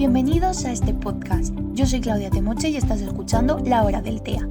Bienvenidos 0.00 0.64
a 0.64 0.72
este 0.72 0.94
podcast. 0.94 1.54
Yo 1.74 1.84
soy 1.84 2.00
Claudia 2.00 2.30
Temoche 2.30 2.70
y 2.70 2.76
estás 2.78 3.02
escuchando 3.02 3.58
La 3.58 3.84
Hora 3.84 4.00
del 4.00 4.22
TEA. 4.22 4.48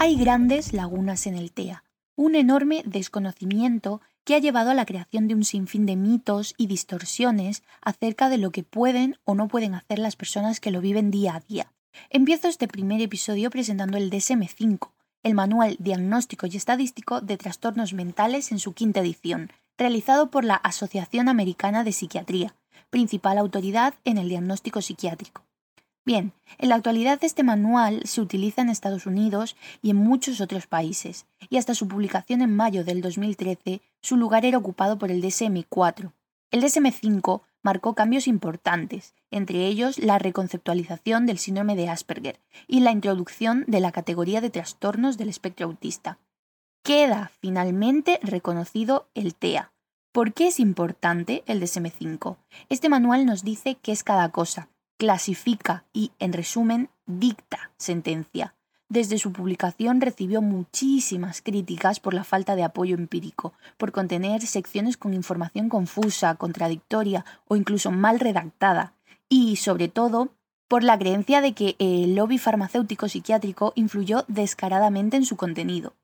Hay 0.00 0.16
grandes 0.16 0.72
lagunas 0.72 1.28
en 1.28 1.36
el 1.36 1.52
TEA, 1.52 1.84
un 2.16 2.34
enorme 2.34 2.82
desconocimiento 2.84 4.00
que 4.24 4.34
ha 4.34 4.40
llevado 4.40 4.72
a 4.72 4.74
la 4.74 4.86
creación 4.86 5.28
de 5.28 5.36
un 5.36 5.44
sinfín 5.44 5.86
de 5.86 5.94
mitos 5.94 6.54
y 6.56 6.66
distorsiones 6.66 7.62
acerca 7.80 8.28
de 8.28 8.38
lo 8.38 8.50
que 8.50 8.64
pueden 8.64 9.18
o 9.22 9.36
no 9.36 9.46
pueden 9.46 9.76
hacer 9.76 10.00
las 10.00 10.16
personas 10.16 10.58
que 10.58 10.72
lo 10.72 10.80
viven 10.80 11.12
día 11.12 11.36
a 11.36 11.40
día. 11.40 11.72
Empiezo 12.10 12.48
este 12.48 12.66
primer 12.66 13.00
episodio 13.02 13.50
presentando 13.50 13.98
el 13.98 14.10
DSM-5, 14.10 14.90
el 15.22 15.34
Manual 15.34 15.76
Diagnóstico 15.78 16.48
y 16.48 16.56
Estadístico 16.56 17.20
de 17.20 17.36
Trastornos 17.36 17.92
Mentales 17.92 18.50
en 18.50 18.58
su 18.58 18.72
quinta 18.72 18.98
edición, 18.98 19.52
realizado 19.78 20.32
por 20.32 20.42
la 20.44 20.56
Asociación 20.56 21.28
Americana 21.28 21.84
de 21.84 21.92
Psiquiatría, 21.92 22.56
principal 22.94 23.38
autoridad 23.38 23.94
en 24.04 24.18
el 24.18 24.28
diagnóstico 24.28 24.80
psiquiátrico. 24.80 25.42
Bien, 26.06 26.32
en 26.58 26.68
la 26.68 26.76
actualidad 26.76 27.18
este 27.24 27.42
manual 27.42 28.02
se 28.04 28.20
utiliza 28.20 28.62
en 28.62 28.68
Estados 28.68 29.04
Unidos 29.04 29.56
y 29.82 29.90
en 29.90 29.96
muchos 29.96 30.40
otros 30.40 30.68
países, 30.68 31.26
y 31.50 31.56
hasta 31.56 31.74
su 31.74 31.88
publicación 31.88 32.40
en 32.40 32.54
mayo 32.54 32.84
del 32.84 33.00
2013 33.00 33.82
su 34.00 34.16
lugar 34.16 34.44
era 34.44 34.58
ocupado 34.58 34.96
por 34.96 35.10
el 35.10 35.20
DSM-4. 35.24 36.12
El 36.52 36.62
DSM-5 36.62 37.40
marcó 37.64 37.96
cambios 37.96 38.28
importantes, 38.28 39.16
entre 39.32 39.66
ellos 39.66 39.98
la 39.98 40.20
reconceptualización 40.20 41.26
del 41.26 41.38
síndrome 41.38 41.74
de 41.74 41.88
Asperger 41.88 42.38
y 42.68 42.78
la 42.78 42.92
introducción 42.92 43.64
de 43.66 43.80
la 43.80 43.90
categoría 43.90 44.40
de 44.40 44.50
trastornos 44.50 45.18
del 45.18 45.30
espectro 45.30 45.66
autista. 45.66 46.20
Queda 46.84 47.32
finalmente 47.40 48.20
reconocido 48.22 49.08
el 49.14 49.34
TEA. 49.34 49.73
¿Por 50.14 50.32
qué 50.32 50.46
es 50.46 50.60
importante 50.60 51.42
el 51.48 51.60
DSM-5? 51.60 52.36
Este 52.68 52.88
manual 52.88 53.26
nos 53.26 53.42
dice 53.42 53.78
qué 53.82 53.90
es 53.90 54.04
cada 54.04 54.28
cosa, 54.28 54.68
clasifica 54.96 55.86
y, 55.92 56.12
en 56.20 56.32
resumen, 56.32 56.88
dicta 57.04 57.72
sentencia. 57.78 58.54
Desde 58.88 59.18
su 59.18 59.32
publicación 59.32 60.00
recibió 60.00 60.40
muchísimas 60.40 61.42
críticas 61.42 61.98
por 61.98 62.14
la 62.14 62.22
falta 62.22 62.54
de 62.54 62.62
apoyo 62.62 62.94
empírico, 62.94 63.54
por 63.76 63.90
contener 63.90 64.42
secciones 64.42 64.96
con 64.96 65.14
información 65.14 65.68
confusa, 65.68 66.36
contradictoria 66.36 67.24
o 67.48 67.56
incluso 67.56 67.90
mal 67.90 68.20
redactada, 68.20 68.92
y, 69.28 69.56
sobre 69.56 69.88
todo, 69.88 70.28
por 70.68 70.84
la 70.84 70.96
creencia 70.96 71.40
de 71.40 71.54
que 71.54 71.74
el 71.80 72.14
lobby 72.14 72.38
farmacéutico 72.38 73.08
psiquiátrico 73.08 73.72
influyó 73.74 74.24
descaradamente 74.28 75.16
en 75.16 75.24
su 75.24 75.36
contenido. 75.36 75.96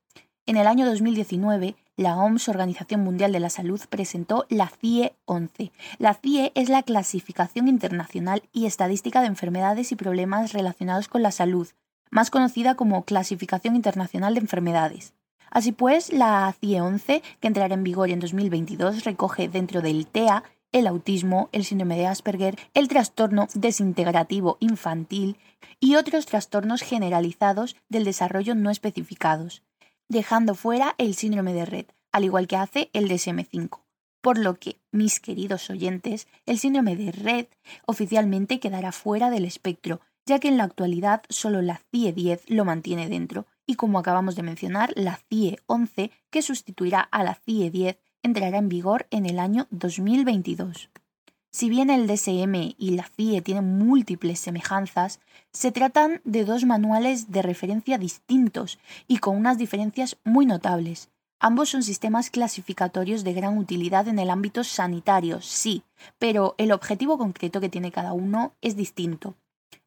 En 0.45 0.57
el 0.57 0.67
año 0.67 0.85
2019, 0.85 1.77
la 2.01 2.17
OMS, 2.17 2.49
Organización 2.49 3.01
Mundial 3.01 3.31
de 3.31 3.39
la 3.39 3.49
Salud, 3.49 3.79
presentó 3.89 4.45
la 4.49 4.67
CIE 4.67 5.13
11. 5.25 5.71
La 5.99 6.13
CIE 6.13 6.51
es 6.55 6.69
la 6.69 6.83
clasificación 6.83 7.67
internacional 7.67 8.43
y 8.51 8.65
estadística 8.65 9.21
de 9.21 9.27
enfermedades 9.27 9.91
y 9.91 9.95
problemas 9.95 10.53
relacionados 10.53 11.07
con 11.07 11.21
la 11.21 11.31
salud, 11.31 11.67
más 12.09 12.29
conocida 12.29 12.75
como 12.75 13.05
Clasificación 13.05 13.75
Internacional 13.75 14.33
de 14.33 14.41
Enfermedades. 14.41 15.13
Así 15.49 15.71
pues, 15.71 16.11
la 16.11 16.53
CIE 16.59 16.81
11, 16.81 17.21
que 17.39 17.47
entrará 17.47 17.73
en 17.73 17.83
vigor 17.83 18.09
en 18.09 18.19
2022, 18.19 19.03
recoge 19.03 19.47
dentro 19.47 19.81
del 19.81 20.07
TEA 20.07 20.43
el 20.71 20.87
autismo, 20.87 21.49
el 21.51 21.65
síndrome 21.65 21.97
de 21.97 22.07
Asperger, 22.07 22.57
el 22.73 22.87
trastorno 22.87 23.47
desintegrativo 23.53 24.57
infantil 24.59 25.37
y 25.79 25.95
otros 25.95 26.25
trastornos 26.25 26.81
generalizados 26.81 27.75
del 27.89 28.05
desarrollo 28.05 28.55
no 28.55 28.69
especificados, 28.69 29.63
dejando 30.11 30.55
fuera 30.55 30.95
el 30.97 31.15
síndrome 31.15 31.53
de 31.53 31.65
Red, 31.65 31.85
al 32.11 32.23
igual 32.23 32.47
que 32.47 32.57
hace 32.57 32.89
el 32.93 33.09
DSM5. 33.09 33.79
Por 34.21 34.37
lo 34.37 34.55
que, 34.55 34.79
mis 34.91 35.19
queridos 35.19 35.69
oyentes, 35.69 36.27
el 36.45 36.59
síndrome 36.59 36.95
de 36.95 37.11
Red 37.11 37.47
oficialmente 37.85 38.59
quedará 38.59 38.91
fuera 38.91 39.29
del 39.29 39.45
espectro 39.45 40.01
ya 40.25 40.39
que 40.39 40.47
en 40.47 40.57
la 40.57 40.63
actualidad 40.63 41.23
solo 41.29 41.61
la 41.61 41.81
CIE 41.91 42.13
10 42.13 42.49
lo 42.49 42.65
mantiene 42.65 43.09
dentro, 43.09 43.47
y 43.65 43.75
como 43.75 43.99
acabamos 43.99 44.35
de 44.35 44.43
mencionar, 44.43 44.93
la 44.95 45.19
CIE 45.29 45.59
11, 45.65 46.11
que 46.29 46.41
sustituirá 46.41 47.01
a 47.01 47.23
la 47.23 47.35
CIE 47.35 47.71
10, 47.71 47.97
entrará 48.23 48.57
en 48.57 48.69
vigor 48.69 49.07
en 49.11 49.25
el 49.25 49.39
año 49.39 49.67
2022. 49.71 50.89
Si 51.53 51.69
bien 51.69 51.89
el 51.89 52.07
DSM 52.07 52.75
y 52.77 52.91
la 52.91 53.03
CIE 53.03 53.41
tienen 53.41 53.77
múltiples 53.77 54.39
semejanzas, 54.39 55.19
se 55.51 55.73
tratan 55.73 56.21
de 56.23 56.45
dos 56.45 56.63
manuales 56.63 57.29
de 57.29 57.41
referencia 57.41 57.97
distintos 57.97 58.79
y 59.05 59.17
con 59.17 59.35
unas 59.35 59.57
diferencias 59.57 60.15
muy 60.23 60.45
notables. 60.45 61.09
Ambos 61.39 61.69
son 61.69 61.83
sistemas 61.83 62.29
clasificatorios 62.29 63.25
de 63.25 63.33
gran 63.33 63.57
utilidad 63.57 64.07
en 64.07 64.19
el 64.19 64.29
ámbito 64.29 64.63
sanitario, 64.63 65.41
sí, 65.41 65.83
pero 66.19 66.55
el 66.57 66.71
objetivo 66.71 67.17
concreto 67.17 67.59
que 67.59 67.67
tiene 67.67 67.91
cada 67.91 68.13
uno 68.13 68.53
es 68.61 68.77
distinto. 68.77 69.35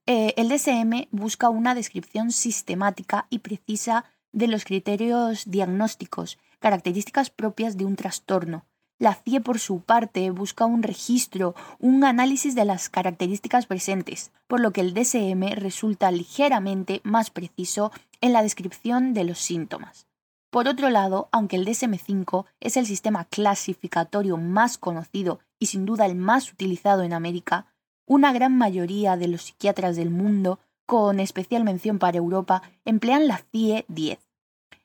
Eh, 0.04 0.34
el 0.36 0.50
DSM 0.50 1.06
busca 1.12 1.48
una 1.48 1.74
descripción 1.74 2.30
sistemática 2.30 3.26
y 3.30 3.38
precisa 3.38 4.04
de 4.32 4.48
los 4.48 4.64
criterios 4.64 5.50
diagnósticos, 5.50 6.38
características 6.58 7.30
propias 7.30 7.78
de 7.78 7.86
un 7.86 7.96
trastorno. 7.96 8.66
La 9.04 9.12
CIE, 9.12 9.42
por 9.42 9.58
su 9.58 9.80
parte, 9.80 10.30
busca 10.30 10.64
un 10.64 10.82
registro, 10.82 11.54
un 11.78 12.04
análisis 12.04 12.54
de 12.54 12.64
las 12.64 12.88
características 12.88 13.66
presentes, 13.66 14.32
por 14.46 14.60
lo 14.60 14.72
que 14.72 14.80
el 14.80 14.94
DSM 14.94 15.42
resulta 15.56 16.10
ligeramente 16.10 17.02
más 17.04 17.28
preciso 17.28 17.92
en 18.22 18.32
la 18.32 18.42
descripción 18.42 19.12
de 19.12 19.24
los 19.24 19.40
síntomas. 19.40 20.06
Por 20.48 20.68
otro 20.68 20.88
lado, 20.88 21.28
aunque 21.32 21.56
el 21.56 21.66
DSM-5 21.66 22.46
es 22.60 22.78
el 22.78 22.86
sistema 22.86 23.26
clasificatorio 23.26 24.38
más 24.38 24.78
conocido 24.78 25.38
y 25.58 25.66
sin 25.66 25.84
duda 25.84 26.06
el 26.06 26.14
más 26.14 26.50
utilizado 26.50 27.02
en 27.02 27.12
América, 27.12 27.66
una 28.06 28.32
gran 28.32 28.56
mayoría 28.56 29.18
de 29.18 29.28
los 29.28 29.42
psiquiatras 29.42 29.96
del 29.96 30.08
mundo, 30.08 30.60
con 30.86 31.20
especial 31.20 31.62
mención 31.62 31.98
para 31.98 32.16
Europa, 32.16 32.62
emplean 32.86 33.28
la 33.28 33.44
CIE 33.52 33.84
10. 33.88 34.23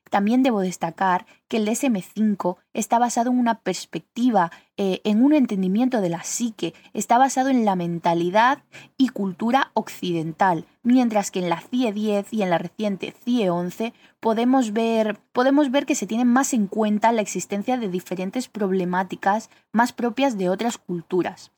También 0.09 0.43
debo 0.43 0.61
destacar 0.61 1.25
que 1.47 1.57
el 1.57 1.67
DSM-5 1.67 2.57
está 2.73 2.99
basado 2.99 3.31
en 3.31 3.39
una 3.39 3.59
perspectiva, 3.59 4.51
eh, 4.77 5.01
en 5.03 5.23
un 5.23 5.33
entendimiento 5.33 6.01
de 6.01 6.09
la 6.09 6.23
psique, 6.23 6.73
está 6.93 7.17
basado 7.17 7.49
en 7.49 7.65
la 7.65 7.75
mentalidad 7.75 8.63
y 8.97 9.09
cultura 9.09 9.71
occidental, 9.73 10.65
mientras 10.83 11.31
que 11.31 11.39
en 11.39 11.49
la 11.49 11.61
CIE 11.61 11.93
10 11.93 12.33
y 12.33 12.41
en 12.41 12.49
la 12.49 12.57
reciente 12.57 13.13
CIE 13.23 13.49
11 13.49 13.93
podemos 14.19 14.73
ver, 14.73 15.19
podemos 15.31 15.71
ver 15.71 15.85
que 15.85 15.95
se 15.95 16.07
tiene 16.07 16.25
más 16.25 16.53
en 16.53 16.67
cuenta 16.67 17.11
la 17.11 17.21
existencia 17.21 17.77
de 17.77 17.89
diferentes 17.89 18.47
problemáticas 18.47 19.49
más 19.71 19.93
propias 19.93 20.37
de 20.37 20.49
otras 20.49 20.77
culturas. 20.77 21.51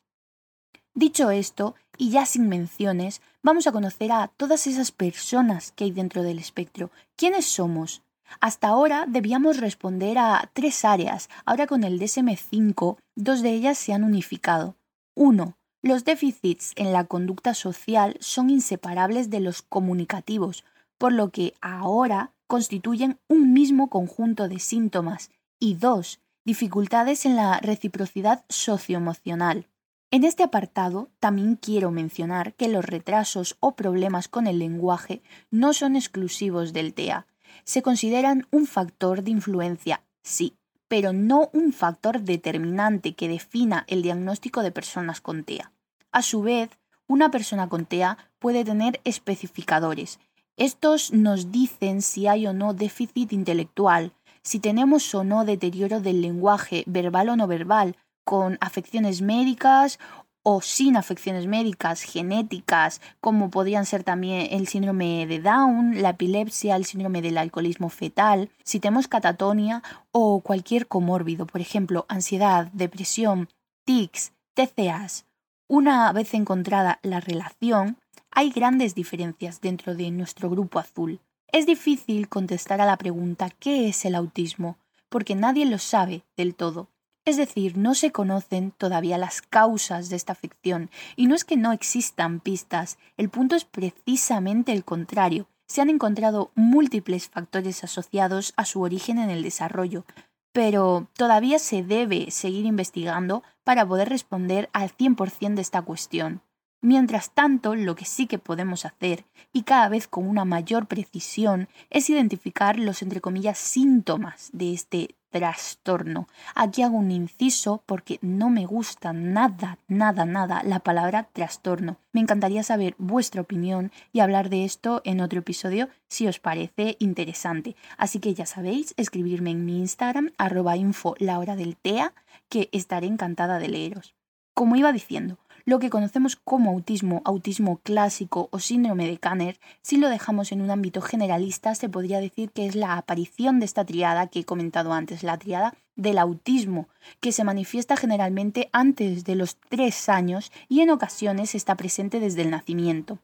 Dicho 0.94 1.30
esto, 1.30 1.74
y 1.96 2.10
ya 2.10 2.26
sin 2.26 2.48
menciones, 2.48 3.22
vamos 3.42 3.66
a 3.66 3.72
conocer 3.72 4.12
a 4.12 4.28
todas 4.28 4.66
esas 4.66 4.92
personas 4.92 5.72
que 5.72 5.84
hay 5.84 5.90
dentro 5.90 6.22
del 6.22 6.38
espectro. 6.38 6.90
¿Quiénes 7.16 7.46
somos? 7.46 8.02
Hasta 8.40 8.68
ahora 8.68 9.06
debíamos 9.08 9.58
responder 9.58 10.18
a 10.18 10.50
tres 10.52 10.84
áreas. 10.84 11.28
Ahora 11.44 11.66
con 11.66 11.84
el 11.84 12.00
DSM-5, 12.00 12.96
dos 13.16 13.42
de 13.42 13.50
ellas 13.50 13.78
se 13.78 13.92
han 13.92 14.04
unificado. 14.04 14.76
1. 15.14 15.56
Los 15.82 16.04
déficits 16.04 16.72
en 16.76 16.92
la 16.92 17.04
conducta 17.04 17.54
social 17.54 18.16
son 18.20 18.50
inseparables 18.50 19.30
de 19.30 19.40
los 19.40 19.62
comunicativos, 19.62 20.64
por 20.96 21.12
lo 21.12 21.30
que 21.30 21.54
ahora 21.60 22.32
constituyen 22.46 23.18
un 23.28 23.52
mismo 23.52 23.90
conjunto 23.90 24.48
de 24.48 24.58
síntomas. 24.58 25.30
Y 25.58 25.74
2. 25.74 26.20
Dificultades 26.44 27.26
en 27.26 27.36
la 27.36 27.58
reciprocidad 27.58 28.44
socioemocional. 28.48 29.68
En 30.12 30.24
este 30.24 30.42
apartado 30.42 31.08
también 31.20 31.56
quiero 31.56 31.90
mencionar 31.90 32.52
que 32.52 32.68
los 32.68 32.84
retrasos 32.84 33.56
o 33.60 33.74
problemas 33.74 34.28
con 34.28 34.46
el 34.46 34.58
lenguaje 34.58 35.22
no 35.50 35.72
son 35.72 35.96
exclusivos 35.96 36.72
del 36.74 36.92
TEA. 36.92 37.26
Se 37.64 37.82
consideran 37.82 38.46
un 38.50 38.66
factor 38.66 39.22
de 39.22 39.30
influencia, 39.30 40.02
sí, 40.22 40.56
pero 40.88 41.12
no 41.12 41.48
un 41.52 41.72
factor 41.72 42.20
determinante 42.20 43.14
que 43.14 43.28
defina 43.28 43.84
el 43.88 44.02
diagnóstico 44.02 44.62
de 44.62 44.72
personas 44.72 45.20
con 45.20 45.44
TEA. 45.44 45.72
A 46.10 46.22
su 46.22 46.42
vez, 46.42 46.70
una 47.06 47.30
persona 47.30 47.68
con 47.68 47.86
TEA 47.86 48.18
puede 48.38 48.64
tener 48.64 49.00
especificadores. 49.04 50.18
Estos 50.56 51.12
nos 51.12 51.50
dicen 51.50 52.02
si 52.02 52.26
hay 52.26 52.46
o 52.46 52.52
no 52.52 52.74
déficit 52.74 53.32
intelectual, 53.32 54.12
si 54.42 54.58
tenemos 54.58 55.14
o 55.14 55.24
no 55.24 55.44
deterioro 55.44 56.00
del 56.00 56.20
lenguaje 56.20 56.84
verbal 56.86 57.30
o 57.30 57.36
no 57.36 57.46
verbal, 57.46 57.96
con 58.24 58.58
afecciones 58.60 59.22
médicas 59.22 59.98
o 60.42 60.60
sin 60.60 60.96
afecciones 60.96 61.46
médicas 61.46 62.02
genéticas, 62.02 63.00
como 63.20 63.50
podrían 63.50 63.86
ser 63.86 64.04
también 64.04 64.48
el 64.50 64.66
síndrome 64.66 65.26
de 65.26 65.40
Down, 65.40 66.02
la 66.02 66.10
epilepsia, 66.10 66.76
el 66.76 66.84
síndrome 66.84 67.22
del 67.22 67.38
alcoholismo 67.38 67.88
fetal, 67.88 68.50
si 68.64 68.80
tenemos 68.80 69.08
catatonia 69.08 69.82
o 70.10 70.40
cualquier 70.40 70.86
comórbido, 70.86 71.46
por 71.46 71.60
ejemplo, 71.60 72.06
ansiedad, 72.08 72.68
depresión, 72.72 73.48
tics, 73.84 74.32
TCAs. 74.54 75.26
Una 75.68 76.12
vez 76.12 76.34
encontrada 76.34 76.98
la 77.02 77.20
relación, 77.20 77.96
hay 78.30 78.50
grandes 78.50 78.94
diferencias 78.94 79.60
dentro 79.60 79.94
de 79.94 80.10
nuestro 80.10 80.50
grupo 80.50 80.78
azul. 80.78 81.20
Es 81.48 81.66
difícil 81.66 82.28
contestar 82.28 82.80
a 82.80 82.86
la 82.86 82.96
pregunta 82.96 83.50
¿qué 83.50 83.88
es 83.88 84.04
el 84.04 84.14
autismo? 84.14 84.78
porque 85.12 85.34
nadie 85.34 85.66
lo 85.66 85.78
sabe 85.78 86.24
del 86.36 86.56
todo 86.56 86.88
Es 87.24 87.36
decir, 87.36 87.76
no 87.76 87.94
se 87.94 88.10
conocen 88.10 88.72
todavía 88.72 89.16
las 89.16 89.42
causas 89.42 90.08
de 90.08 90.16
esta 90.16 90.32
afección, 90.32 90.90
y 91.14 91.28
no 91.28 91.36
es 91.36 91.44
que 91.44 91.56
no 91.56 91.72
existan 91.72 92.40
pistas, 92.40 92.98
el 93.16 93.28
punto 93.28 93.54
es 93.54 93.64
precisamente 93.64 94.72
el 94.72 94.84
contrario. 94.84 95.46
Se 95.68 95.80
han 95.80 95.88
encontrado 95.88 96.50
múltiples 96.56 97.28
factores 97.28 97.84
asociados 97.84 98.54
a 98.56 98.64
su 98.64 98.82
origen 98.82 99.18
en 99.18 99.30
el 99.30 99.42
desarrollo, 99.44 100.04
pero 100.52 101.08
todavía 101.16 101.60
se 101.60 101.84
debe 101.84 102.30
seguir 102.32 102.66
investigando 102.66 103.44
para 103.62 103.86
poder 103.86 104.08
responder 104.08 104.68
al 104.72 104.90
100% 104.90 105.54
de 105.54 105.62
esta 105.62 105.82
cuestión. 105.82 106.42
Mientras 106.82 107.30
tanto, 107.30 107.76
lo 107.76 107.94
que 107.94 108.04
sí 108.04 108.26
que 108.26 108.38
podemos 108.38 108.84
hacer, 108.84 109.24
y 109.52 109.62
cada 109.62 109.88
vez 109.88 110.08
con 110.08 110.26
una 110.26 110.44
mayor 110.44 110.88
precisión, 110.88 111.68
es 111.90 112.10
identificar 112.10 112.80
los 112.80 113.02
entre 113.02 113.20
comillas 113.20 113.58
síntomas 113.58 114.50
de 114.52 114.74
este 114.74 115.14
trastorno. 115.32 116.28
Aquí 116.54 116.82
hago 116.82 116.96
un 116.96 117.10
inciso 117.10 117.82
porque 117.86 118.18
no 118.22 118.50
me 118.50 118.66
gusta 118.66 119.12
nada, 119.12 119.78
nada, 119.88 120.24
nada 120.24 120.62
la 120.62 120.78
palabra 120.78 121.28
trastorno. 121.32 121.96
Me 122.12 122.20
encantaría 122.20 122.62
saber 122.62 122.94
vuestra 122.98 123.40
opinión 123.40 123.90
y 124.12 124.20
hablar 124.20 124.50
de 124.50 124.64
esto 124.64 125.00
en 125.04 125.20
otro 125.20 125.40
episodio 125.40 125.88
si 126.06 126.28
os 126.28 126.38
parece 126.38 126.96
interesante. 127.00 127.74
Así 127.96 128.20
que 128.20 128.34
ya 128.34 128.46
sabéis, 128.46 128.94
escribirme 128.96 129.50
en 129.50 129.64
mi 129.64 129.78
Instagram, 129.78 130.30
arroba 130.38 130.76
info 130.76 131.16
la 131.18 131.38
hora 131.38 131.56
del 131.56 131.76
TEA, 131.76 132.12
que 132.48 132.68
estaré 132.70 133.06
encantada 133.06 133.58
de 133.58 133.68
leeros. 133.68 134.14
Como 134.54 134.76
iba 134.76 134.92
diciendo, 134.92 135.38
lo 135.64 135.78
que 135.78 135.90
conocemos 135.90 136.36
como 136.36 136.70
autismo, 136.70 137.22
autismo 137.24 137.78
clásico 137.82 138.48
o 138.50 138.58
síndrome 138.58 139.06
de 139.06 139.18
Kanner, 139.18 139.58
si 139.82 139.96
lo 139.96 140.08
dejamos 140.08 140.52
en 140.52 140.60
un 140.60 140.70
ámbito 140.70 141.00
generalista, 141.00 141.74
se 141.74 141.88
podría 141.88 142.20
decir 142.20 142.50
que 142.50 142.66
es 142.66 142.74
la 142.74 142.96
aparición 142.96 143.60
de 143.60 143.66
esta 143.66 143.84
triada 143.84 144.26
que 144.26 144.40
he 144.40 144.44
comentado 144.44 144.92
antes, 144.92 145.22
la 145.22 145.38
triada 145.38 145.74
del 145.96 146.18
autismo, 146.18 146.88
que 147.20 147.32
se 147.32 147.44
manifiesta 147.44 147.96
generalmente 147.96 148.68
antes 148.72 149.24
de 149.24 149.34
los 149.34 149.56
tres 149.68 150.08
años 150.08 150.50
y 150.68 150.80
en 150.80 150.90
ocasiones 150.90 151.54
está 151.54 151.76
presente 151.76 152.20
desde 152.20 152.42
el 152.42 152.50
nacimiento. 152.50 153.18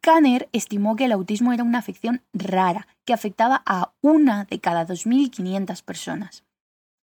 Kanner 0.00 0.48
estimó 0.52 0.94
que 0.94 1.06
el 1.06 1.12
autismo 1.12 1.52
era 1.52 1.64
una 1.64 1.78
afección 1.78 2.22
rara, 2.32 2.86
que 3.04 3.12
afectaba 3.12 3.62
a 3.66 3.92
una 4.02 4.44
de 4.44 4.60
cada 4.60 4.86
2.500 4.86 5.82
personas. 5.82 6.45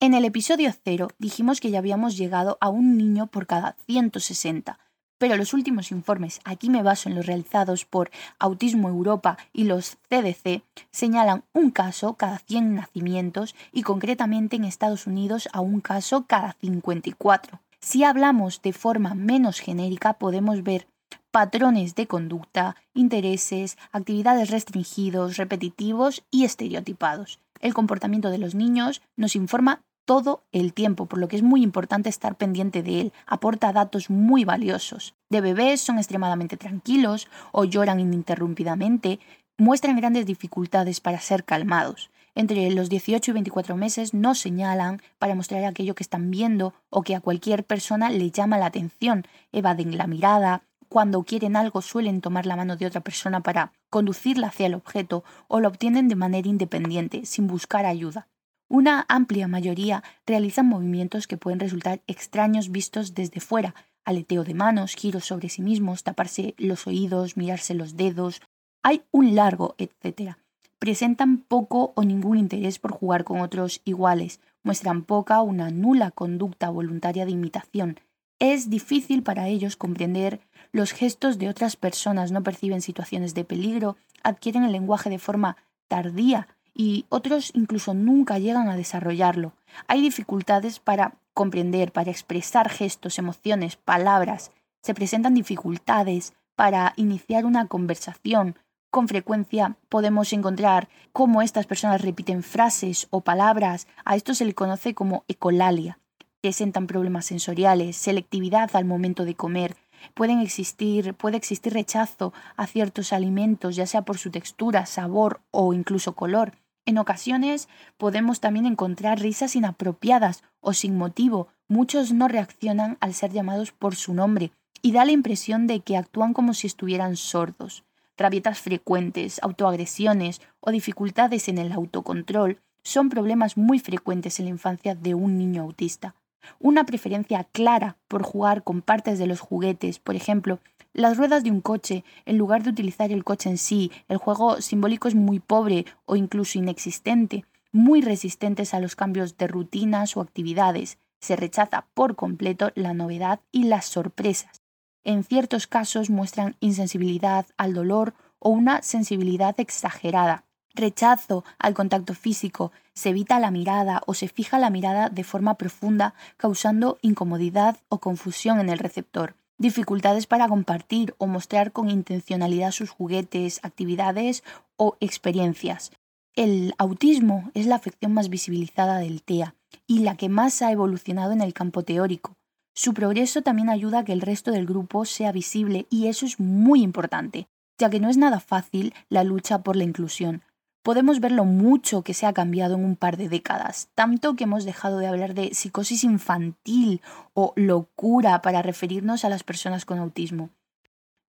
En 0.02 0.14
el 0.14 0.24
episodio 0.24 0.74
0 0.82 1.10
dijimos 1.20 1.60
que 1.60 1.70
ya 1.70 1.78
habíamos 1.78 2.16
llegado 2.16 2.58
a 2.60 2.70
un 2.70 2.96
niño 2.96 3.28
por 3.28 3.46
cada 3.46 3.76
160, 3.86 4.80
pero 5.16 5.36
los 5.36 5.54
últimos 5.54 5.92
informes, 5.92 6.40
aquí 6.42 6.70
me 6.70 6.82
baso 6.82 7.08
en 7.08 7.14
los 7.14 7.26
realizados 7.26 7.84
por 7.84 8.10
Autismo 8.40 8.88
Europa 8.88 9.38
y 9.52 9.62
los 9.62 9.98
CDC, 10.08 10.64
señalan 10.90 11.44
un 11.52 11.70
caso 11.70 12.14
cada 12.14 12.38
100 12.38 12.74
nacimientos 12.74 13.54
y 13.70 13.82
concretamente 13.82 14.56
en 14.56 14.64
Estados 14.64 15.06
Unidos 15.06 15.48
a 15.52 15.60
un 15.60 15.80
caso 15.80 16.24
cada 16.26 16.54
54. 16.54 17.60
Si 17.78 18.02
hablamos 18.02 18.60
de 18.60 18.72
forma 18.72 19.14
menos 19.14 19.60
genérica, 19.60 20.14
podemos 20.14 20.64
ver 20.64 20.88
patrones 21.30 21.94
de 21.94 22.08
conducta, 22.08 22.74
intereses, 22.92 23.78
actividades 23.92 24.50
restringidos, 24.50 25.36
repetitivos 25.36 26.24
y 26.32 26.44
estereotipados. 26.44 27.38
El 27.60 27.72
comportamiento 27.72 28.30
de 28.30 28.38
los 28.38 28.56
niños 28.56 29.00
nos 29.14 29.36
informa 29.36 29.80
todo 30.04 30.42
el 30.52 30.72
tiempo, 30.72 31.06
por 31.06 31.18
lo 31.18 31.28
que 31.28 31.36
es 31.36 31.42
muy 31.42 31.62
importante 31.62 32.08
estar 32.08 32.36
pendiente 32.36 32.82
de 32.82 33.00
él. 33.00 33.12
Aporta 33.26 33.72
datos 33.72 34.10
muy 34.10 34.44
valiosos. 34.44 35.14
De 35.30 35.40
bebés 35.40 35.80
son 35.80 35.98
extremadamente 35.98 36.56
tranquilos 36.56 37.28
o 37.52 37.64
lloran 37.64 38.00
ininterrumpidamente, 38.00 39.20
muestran 39.58 39.96
grandes 39.96 40.26
dificultades 40.26 41.00
para 41.00 41.20
ser 41.20 41.44
calmados. 41.44 42.10
Entre 42.34 42.70
los 42.70 42.88
18 42.88 43.30
y 43.30 43.34
24 43.34 43.76
meses 43.76 44.14
no 44.14 44.34
señalan 44.34 45.02
para 45.18 45.34
mostrar 45.34 45.64
aquello 45.64 45.94
que 45.94 46.02
están 46.02 46.30
viendo 46.30 46.72
o 46.88 47.02
que 47.02 47.14
a 47.14 47.20
cualquier 47.20 47.64
persona 47.64 48.08
le 48.08 48.30
llama 48.30 48.58
la 48.58 48.66
atención, 48.66 49.26
evaden 49.52 49.98
la 49.98 50.06
mirada, 50.06 50.62
cuando 50.88 51.22
quieren 51.24 51.56
algo 51.56 51.82
suelen 51.82 52.20
tomar 52.20 52.46
la 52.46 52.56
mano 52.56 52.76
de 52.76 52.86
otra 52.86 53.00
persona 53.00 53.40
para 53.40 53.72
conducirla 53.90 54.48
hacia 54.48 54.66
el 54.66 54.74
objeto 54.74 55.24
o 55.48 55.60
lo 55.60 55.68
obtienen 55.68 56.08
de 56.08 56.16
manera 56.16 56.48
independiente, 56.48 57.24
sin 57.24 57.46
buscar 57.46 57.86
ayuda. 57.86 58.28
Una 58.72 59.04
amplia 59.10 59.48
mayoría 59.48 60.02
realizan 60.24 60.66
movimientos 60.66 61.26
que 61.26 61.36
pueden 61.36 61.60
resultar 61.60 62.00
extraños 62.06 62.70
vistos 62.70 63.12
desde 63.12 63.38
fuera, 63.38 63.74
aleteo 64.02 64.44
de 64.44 64.54
manos, 64.54 64.94
giros 64.94 65.26
sobre 65.26 65.50
sí 65.50 65.60
mismos, 65.60 66.04
taparse 66.04 66.54
los 66.56 66.86
oídos, 66.86 67.36
mirarse 67.36 67.74
los 67.74 67.98
dedos. 67.98 68.40
Hay 68.82 69.02
un 69.10 69.34
largo 69.34 69.74
etcétera. 69.76 70.38
Presentan 70.78 71.36
poco 71.36 71.92
o 71.96 72.02
ningún 72.02 72.38
interés 72.38 72.78
por 72.78 72.92
jugar 72.92 73.24
con 73.24 73.42
otros 73.42 73.82
iguales, 73.84 74.40
muestran 74.62 75.02
poca 75.02 75.42
o 75.42 75.44
una 75.44 75.68
nula 75.68 76.10
conducta 76.10 76.70
voluntaria 76.70 77.26
de 77.26 77.32
imitación. 77.32 78.00
Es 78.38 78.70
difícil 78.70 79.22
para 79.22 79.48
ellos 79.48 79.76
comprender 79.76 80.40
los 80.72 80.92
gestos 80.92 81.36
de 81.36 81.50
otras 81.50 81.76
personas, 81.76 82.32
no 82.32 82.42
perciben 82.42 82.80
situaciones 82.80 83.34
de 83.34 83.44
peligro, 83.44 83.98
adquieren 84.22 84.64
el 84.64 84.72
lenguaje 84.72 85.10
de 85.10 85.18
forma 85.18 85.58
tardía 85.88 86.48
y 86.74 87.06
otros 87.08 87.50
incluso 87.54 87.94
nunca 87.94 88.38
llegan 88.38 88.68
a 88.68 88.76
desarrollarlo. 88.76 89.52
Hay 89.88 90.00
dificultades 90.00 90.78
para 90.78 91.14
comprender, 91.34 91.92
para 91.92 92.10
expresar 92.10 92.68
gestos, 92.68 93.18
emociones, 93.18 93.76
palabras. 93.76 94.52
Se 94.82 94.94
presentan 94.94 95.34
dificultades 95.34 96.34
para 96.56 96.92
iniciar 96.96 97.44
una 97.44 97.66
conversación. 97.66 98.56
Con 98.90 99.08
frecuencia 99.08 99.76
podemos 99.88 100.32
encontrar 100.32 100.88
cómo 101.12 101.40
estas 101.42 101.66
personas 101.66 102.02
repiten 102.02 102.42
frases 102.42 103.06
o 103.10 103.22
palabras. 103.22 103.86
A 104.04 104.16
esto 104.16 104.34
se 104.34 104.44
le 104.44 104.54
conoce 104.54 104.94
como 104.94 105.24
ecolalia. 105.28 105.98
Presentan 106.40 106.86
problemas 106.86 107.26
sensoriales, 107.26 107.96
selectividad 107.96 108.74
al 108.74 108.84
momento 108.84 109.24
de 109.24 109.34
comer, 109.34 109.76
pueden 110.14 110.40
existir, 110.40 111.14
puede 111.14 111.36
existir 111.36 111.72
rechazo 111.72 112.32
a 112.56 112.66
ciertos 112.66 113.12
alimentos, 113.12 113.76
ya 113.76 113.86
sea 113.86 114.02
por 114.02 114.18
su 114.18 114.30
textura, 114.30 114.86
sabor 114.86 115.40
o 115.50 115.72
incluso 115.72 116.14
color. 116.14 116.52
En 116.84 116.98
ocasiones 116.98 117.68
podemos 117.96 118.40
también 118.40 118.66
encontrar 118.66 119.20
risas 119.20 119.54
inapropiadas 119.54 120.42
o 120.60 120.72
sin 120.72 120.96
motivo. 120.96 121.48
Muchos 121.68 122.12
no 122.12 122.26
reaccionan 122.28 122.98
al 123.00 123.14
ser 123.14 123.32
llamados 123.32 123.72
por 123.72 123.94
su 123.94 124.14
nombre 124.14 124.52
y 124.82 124.92
da 124.92 125.04
la 125.04 125.12
impresión 125.12 125.66
de 125.66 125.80
que 125.80 125.96
actúan 125.96 126.34
como 126.34 126.54
si 126.54 126.66
estuvieran 126.66 127.16
sordos. 127.16 127.84
Rabietas 128.16 128.60
frecuentes, 128.60 129.40
autoagresiones 129.42 130.40
o 130.60 130.72
dificultades 130.72 131.48
en 131.48 131.58
el 131.58 131.72
autocontrol 131.72 132.60
son 132.82 133.08
problemas 133.08 133.56
muy 133.56 133.78
frecuentes 133.78 134.40
en 134.40 134.46
la 134.46 134.50
infancia 134.50 134.94
de 134.94 135.14
un 135.14 135.38
niño 135.38 135.62
autista. 135.62 136.16
Una 136.58 136.84
preferencia 136.84 137.44
clara 137.44 137.96
por 138.08 138.24
jugar 138.24 138.64
con 138.64 138.82
partes 138.82 139.20
de 139.20 139.28
los 139.28 139.38
juguetes, 139.38 140.00
por 140.00 140.16
ejemplo, 140.16 140.58
las 140.94 141.16
ruedas 141.16 141.42
de 141.42 141.50
un 141.50 141.62
coche, 141.62 142.04
en 142.26 142.36
lugar 142.36 142.62
de 142.62 142.70
utilizar 142.70 143.12
el 143.12 143.24
coche 143.24 143.48
en 143.48 143.56
sí, 143.56 143.90
el 144.08 144.18
juego 144.18 144.60
simbólico 144.60 145.08
es 145.08 145.14
muy 145.14 145.40
pobre 145.40 145.86
o 146.04 146.16
incluso 146.16 146.58
inexistente, 146.58 147.46
muy 147.72 148.02
resistentes 148.02 148.74
a 148.74 148.80
los 148.80 148.94
cambios 148.94 149.38
de 149.38 149.46
rutinas 149.46 150.18
o 150.18 150.20
actividades. 150.20 150.98
Se 151.18 151.34
rechaza 151.34 151.86
por 151.94 152.14
completo 152.14 152.72
la 152.74 152.92
novedad 152.92 153.40
y 153.52 153.64
las 153.64 153.86
sorpresas. 153.86 154.60
En 155.02 155.24
ciertos 155.24 155.66
casos 155.66 156.10
muestran 156.10 156.56
insensibilidad 156.60 157.46
al 157.56 157.72
dolor 157.72 158.12
o 158.38 158.50
una 158.50 158.82
sensibilidad 158.82 159.58
exagerada. 159.58 160.44
Rechazo 160.74 161.42
al 161.58 161.72
contacto 161.72 162.12
físico, 162.12 162.70
se 162.92 163.10
evita 163.10 163.40
la 163.40 163.50
mirada 163.50 164.02
o 164.06 164.12
se 164.12 164.28
fija 164.28 164.58
la 164.58 164.68
mirada 164.68 165.08
de 165.08 165.24
forma 165.24 165.54
profunda, 165.54 166.14
causando 166.36 166.98
incomodidad 167.00 167.78
o 167.88 167.98
confusión 167.98 168.60
en 168.60 168.68
el 168.68 168.78
receptor 168.78 169.36
dificultades 169.58 170.26
para 170.26 170.48
compartir 170.48 171.14
o 171.18 171.26
mostrar 171.26 171.72
con 171.72 171.90
intencionalidad 171.90 172.72
sus 172.72 172.90
juguetes, 172.90 173.60
actividades 173.62 174.42
o 174.76 174.96
experiencias. 175.00 175.92
El 176.34 176.74
autismo 176.78 177.50
es 177.54 177.66
la 177.66 177.76
afección 177.76 178.14
más 178.14 178.28
visibilizada 178.28 178.98
del 178.98 179.22
TEA 179.22 179.54
y 179.86 180.00
la 180.00 180.16
que 180.16 180.28
más 180.28 180.62
ha 180.62 180.72
evolucionado 180.72 181.32
en 181.32 181.42
el 181.42 181.52
campo 181.52 181.82
teórico. 181.82 182.34
Su 182.74 182.94
progreso 182.94 183.42
también 183.42 183.68
ayuda 183.68 184.00
a 184.00 184.04
que 184.04 184.12
el 184.12 184.22
resto 184.22 184.50
del 184.50 184.66
grupo 184.66 185.04
sea 185.04 185.30
visible 185.30 185.86
y 185.90 186.06
eso 186.06 186.24
es 186.24 186.40
muy 186.40 186.82
importante, 186.82 187.48
ya 187.78 187.90
que 187.90 188.00
no 188.00 188.08
es 188.08 188.16
nada 188.16 188.40
fácil 188.40 188.94
la 189.10 189.24
lucha 189.24 189.62
por 189.62 189.76
la 189.76 189.84
inclusión 189.84 190.42
podemos 190.82 191.20
ver 191.20 191.32
lo 191.32 191.44
mucho 191.44 192.02
que 192.02 192.14
se 192.14 192.26
ha 192.26 192.32
cambiado 192.32 192.74
en 192.74 192.84
un 192.84 192.96
par 192.96 193.16
de 193.16 193.28
décadas, 193.28 193.88
tanto 193.94 194.34
que 194.34 194.44
hemos 194.44 194.64
dejado 194.64 194.98
de 194.98 195.06
hablar 195.06 195.34
de 195.34 195.54
psicosis 195.54 196.04
infantil 196.04 197.00
o 197.34 197.52
locura 197.56 198.42
para 198.42 198.62
referirnos 198.62 199.24
a 199.24 199.28
las 199.28 199.44
personas 199.44 199.84
con 199.84 199.98
autismo. 199.98 200.50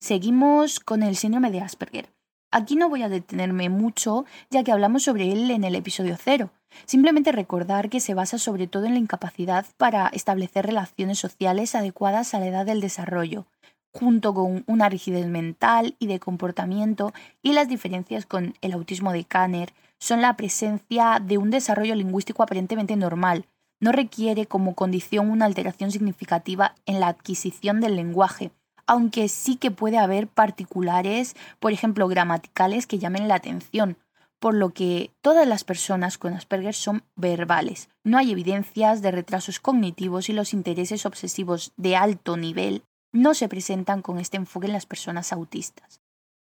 Seguimos 0.01 0.81
con 0.81 1.03
el 1.03 1.17
síndrome 1.17 1.51
de 1.51 1.61
Asperger. 1.61 2.09
Aquí 2.53 2.75
no 2.75 2.89
voy 2.89 3.03
a 3.03 3.09
detenerme 3.09 3.69
mucho, 3.69 4.25
ya 4.51 4.65
que 4.65 4.73
hablamos 4.73 5.05
sobre 5.05 5.31
él 5.31 5.51
en 5.51 5.63
el 5.63 5.77
episodio 5.77 6.17
cero. 6.19 6.51
Simplemente 6.85 7.33
recordar 7.33 7.91
que 7.91 8.01
se 8.01 8.15
basa 8.15 8.39
sobre 8.39 8.67
todo 8.67 8.87
en 8.87 8.95
la 8.95 8.99
incapacidad 8.99 9.67
para 9.77 10.09
establecer 10.09 10.67
relaciones 10.67 11.19
sociales 11.19 11.75
adecuadas 11.75 12.35
a 12.35 12.41
la 12.41 12.47
edad 12.47 12.67
del 12.67 12.81
desarrollo, 12.81 13.47
junto 13.93 14.35
con 14.35 14.65
una 14.67 14.89
rigidez 14.89 15.27
mental 15.27 15.97
y 15.99 16.07
de 16.07 16.21
comportamiento 16.21 17.13
y 17.43 17.53
las 17.53 17.69
diferencias 17.69 18.27
con 18.27 18.55
el 18.61 18.73
autismo 18.73 19.13
de 19.13 19.25
Kanner 19.25 19.73
son 19.99 20.23
la 20.23 20.37
presencia 20.37 21.21
de 21.23 21.39
un 21.39 21.51
desarrollo 21.51 21.95
lingüístico 21.95 22.43
aparentemente 22.43 22.97
normal, 22.97 23.47
no 23.81 23.93
requiere 23.93 24.47
como 24.47 24.75
condición 24.75 25.31
una 25.31 25.47
alteración 25.47 25.91
significativa 25.91 26.75
en 26.87 27.01
la 27.01 27.09
adquisición 27.09 27.81
del 27.81 27.97
lenguaje, 27.97 28.51
aunque 28.87 29.29
sí 29.29 29.57
que 29.57 29.71
puede 29.71 29.99
haber 29.99 30.29
particulares, 30.29 31.35
por 31.59 31.73
ejemplo, 31.73 32.07
gramaticales 32.07 32.87
que 32.87 32.99
llamen 32.99 33.29
la 33.29 33.37
atención, 33.37 33.97
por 34.39 34.55
lo 34.55 34.71
que 34.71 35.11
todas 35.21 35.47
las 35.47 35.65
personas 35.65 36.19
con 36.19 36.33
Asperger 36.35 36.75
son 36.75 37.03
verbales. 37.15 37.89
No 38.05 38.19
hay 38.19 38.33
evidencias 38.33 39.03
de 39.03 39.11
retrasos 39.11 39.61
cognitivos 39.61 40.29
y 40.29 40.33
los 40.33 40.55
intereses 40.55 41.05
obsesivos 41.05 41.73
de 41.77 41.97
alto 41.97 42.37
nivel 42.37 42.83
no 43.13 43.35
se 43.35 43.49
presentan 43.49 44.03
con 44.03 44.19
este 44.19 44.37
enfoque 44.37 44.67
en 44.67 44.73
las 44.73 44.87
personas 44.87 45.33
autistas. 45.33 46.01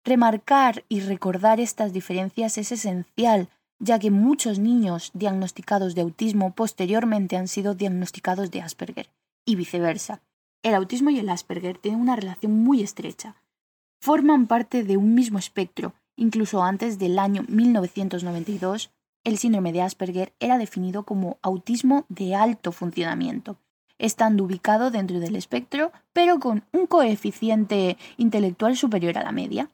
Remarcar 0.03 0.85
y 0.89 1.01
recordar 1.01 1.59
estas 1.59 1.93
diferencias 1.93 2.57
es 2.57 2.71
esencial, 2.71 3.49
ya 3.79 3.99
que 3.99 4.11
muchos 4.11 4.59
niños 4.59 5.11
diagnosticados 5.13 5.95
de 5.95 6.01
autismo 6.01 6.53
posteriormente 6.53 7.37
han 7.37 7.47
sido 7.47 7.75
diagnosticados 7.75 8.51
de 8.51 8.61
Asperger, 8.61 9.09
y 9.45 9.55
viceversa. 9.55 10.21
El 10.63 10.75
autismo 10.75 11.09
y 11.09 11.19
el 11.19 11.29
Asperger 11.29 11.77
tienen 11.77 12.01
una 12.01 12.15
relación 12.15 12.51
muy 12.51 12.81
estrecha. 12.81 13.35
Forman 14.01 14.47
parte 14.47 14.83
de 14.83 14.97
un 14.97 15.13
mismo 15.13 15.39
espectro. 15.39 15.93
Incluso 16.17 16.63
antes 16.63 16.99
del 16.99 17.17
año 17.17 17.45
1992, 17.47 18.91
el 19.23 19.37
síndrome 19.37 19.71
de 19.71 19.81
Asperger 19.81 20.33
era 20.39 20.57
definido 20.57 21.03
como 21.03 21.37
autismo 21.41 22.05
de 22.09 22.35
alto 22.35 22.71
funcionamiento, 22.71 23.57
estando 23.99 24.45
ubicado 24.45 24.89
dentro 24.89 25.19
del 25.19 25.35
espectro, 25.35 25.91
pero 26.13 26.39
con 26.39 26.63
un 26.71 26.87
coeficiente 26.87 27.97
intelectual 28.17 28.75
superior 28.75 29.17
a 29.17 29.23
la 29.23 29.31
media. 29.31 29.69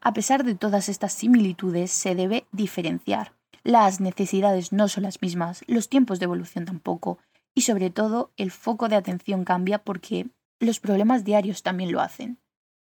A 0.00 0.12
pesar 0.12 0.44
de 0.44 0.54
todas 0.54 0.88
estas 0.88 1.12
similitudes, 1.12 1.90
se 1.90 2.14
debe 2.14 2.46
diferenciar. 2.52 3.34
Las 3.64 4.00
necesidades 4.00 4.72
no 4.72 4.88
son 4.88 5.04
las 5.04 5.22
mismas, 5.22 5.64
los 5.66 5.88
tiempos 5.88 6.18
de 6.18 6.24
evolución 6.24 6.64
tampoco, 6.64 7.18
y 7.54 7.62
sobre 7.62 7.90
todo 7.90 8.32
el 8.36 8.50
foco 8.50 8.88
de 8.88 8.96
atención 8.96 9.44
cambia 9.44 9.78
porque 9.78 10.28
los 10.60 10.80
problemas 10.80 11.24
diarios 11.24 11.62
también 11.62 11.92
lo 11.92 12.00
hacen. 12.00 12.38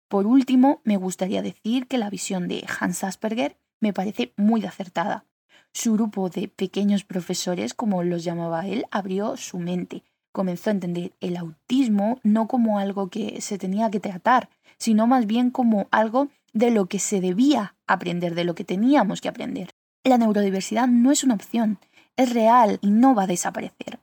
Por 0.07 0.27
último, 0.27 0.81
me 0.83 0.97
gustaría 0.97 1.41
decir 1.41 1.87
que 1.87 1.97
la 1.97 2.09
visión 2.09 2.47
de 2.47 2.65
Hans 2.79 3.03
Asperger 3.03 3.57
me 3.79 3.93
parece 3.93 4.33
muy 4.37 4.65
acertada. 4.65 5.25
Su 5.73 5.93
grupo 5.93 6.29
de 6.29 6.47
pequeños 6.47 7.03
profesores, 7.03 7.73
como 7.73 8.03
los 8.03 8.23
llamaba 8.23 8.67
él, 8.67 8.85
abrió 8.91 9.37
su 9.37 9.57
mente, 9.57 10.03
comenzó 10.33 10.69
a 10.69 10.73
entender 10.73 11.13
el 11.21 11.37
autismo 11.37 12.19
no 12.23 12.47
como 12.49 12.79
algo 12.79 13.07
que 13.07 13.39
se 13.39 13.57
tenía 13.57 13.89
que 13.89 14.01
tratar, 14.01 14.49
sino 14.77 15.07
más 15.07 15.25
bien 15.25 15.49
como 15.49 15.87
algo 15.91 16.27
de 16.51 16.71
lo 16.71 16.87
que 16.87 16.99
se 16.99 17.21
debía 17.21 17.75
aprender, 17.87 18.35
de 18.35 18.43
lo 18.43 18.55
que 18.55 18.65
teníamos 18.65 19.21
que 19.21 19.29
aprender. 19.29 19.69
La 20.03 20.17
neurodiversidad 20.17 20.87
no 20.87 21.11
es 21.11 21.23
una 21.23 21.35
opción, 21.35 21.79
es 22.17 22.33
real 22.33 22.79
y 22.81 22.91
no 22.91 23.15
va 23.15 23.23
a 23.23 23.27
desaparecer. 23.27 23.99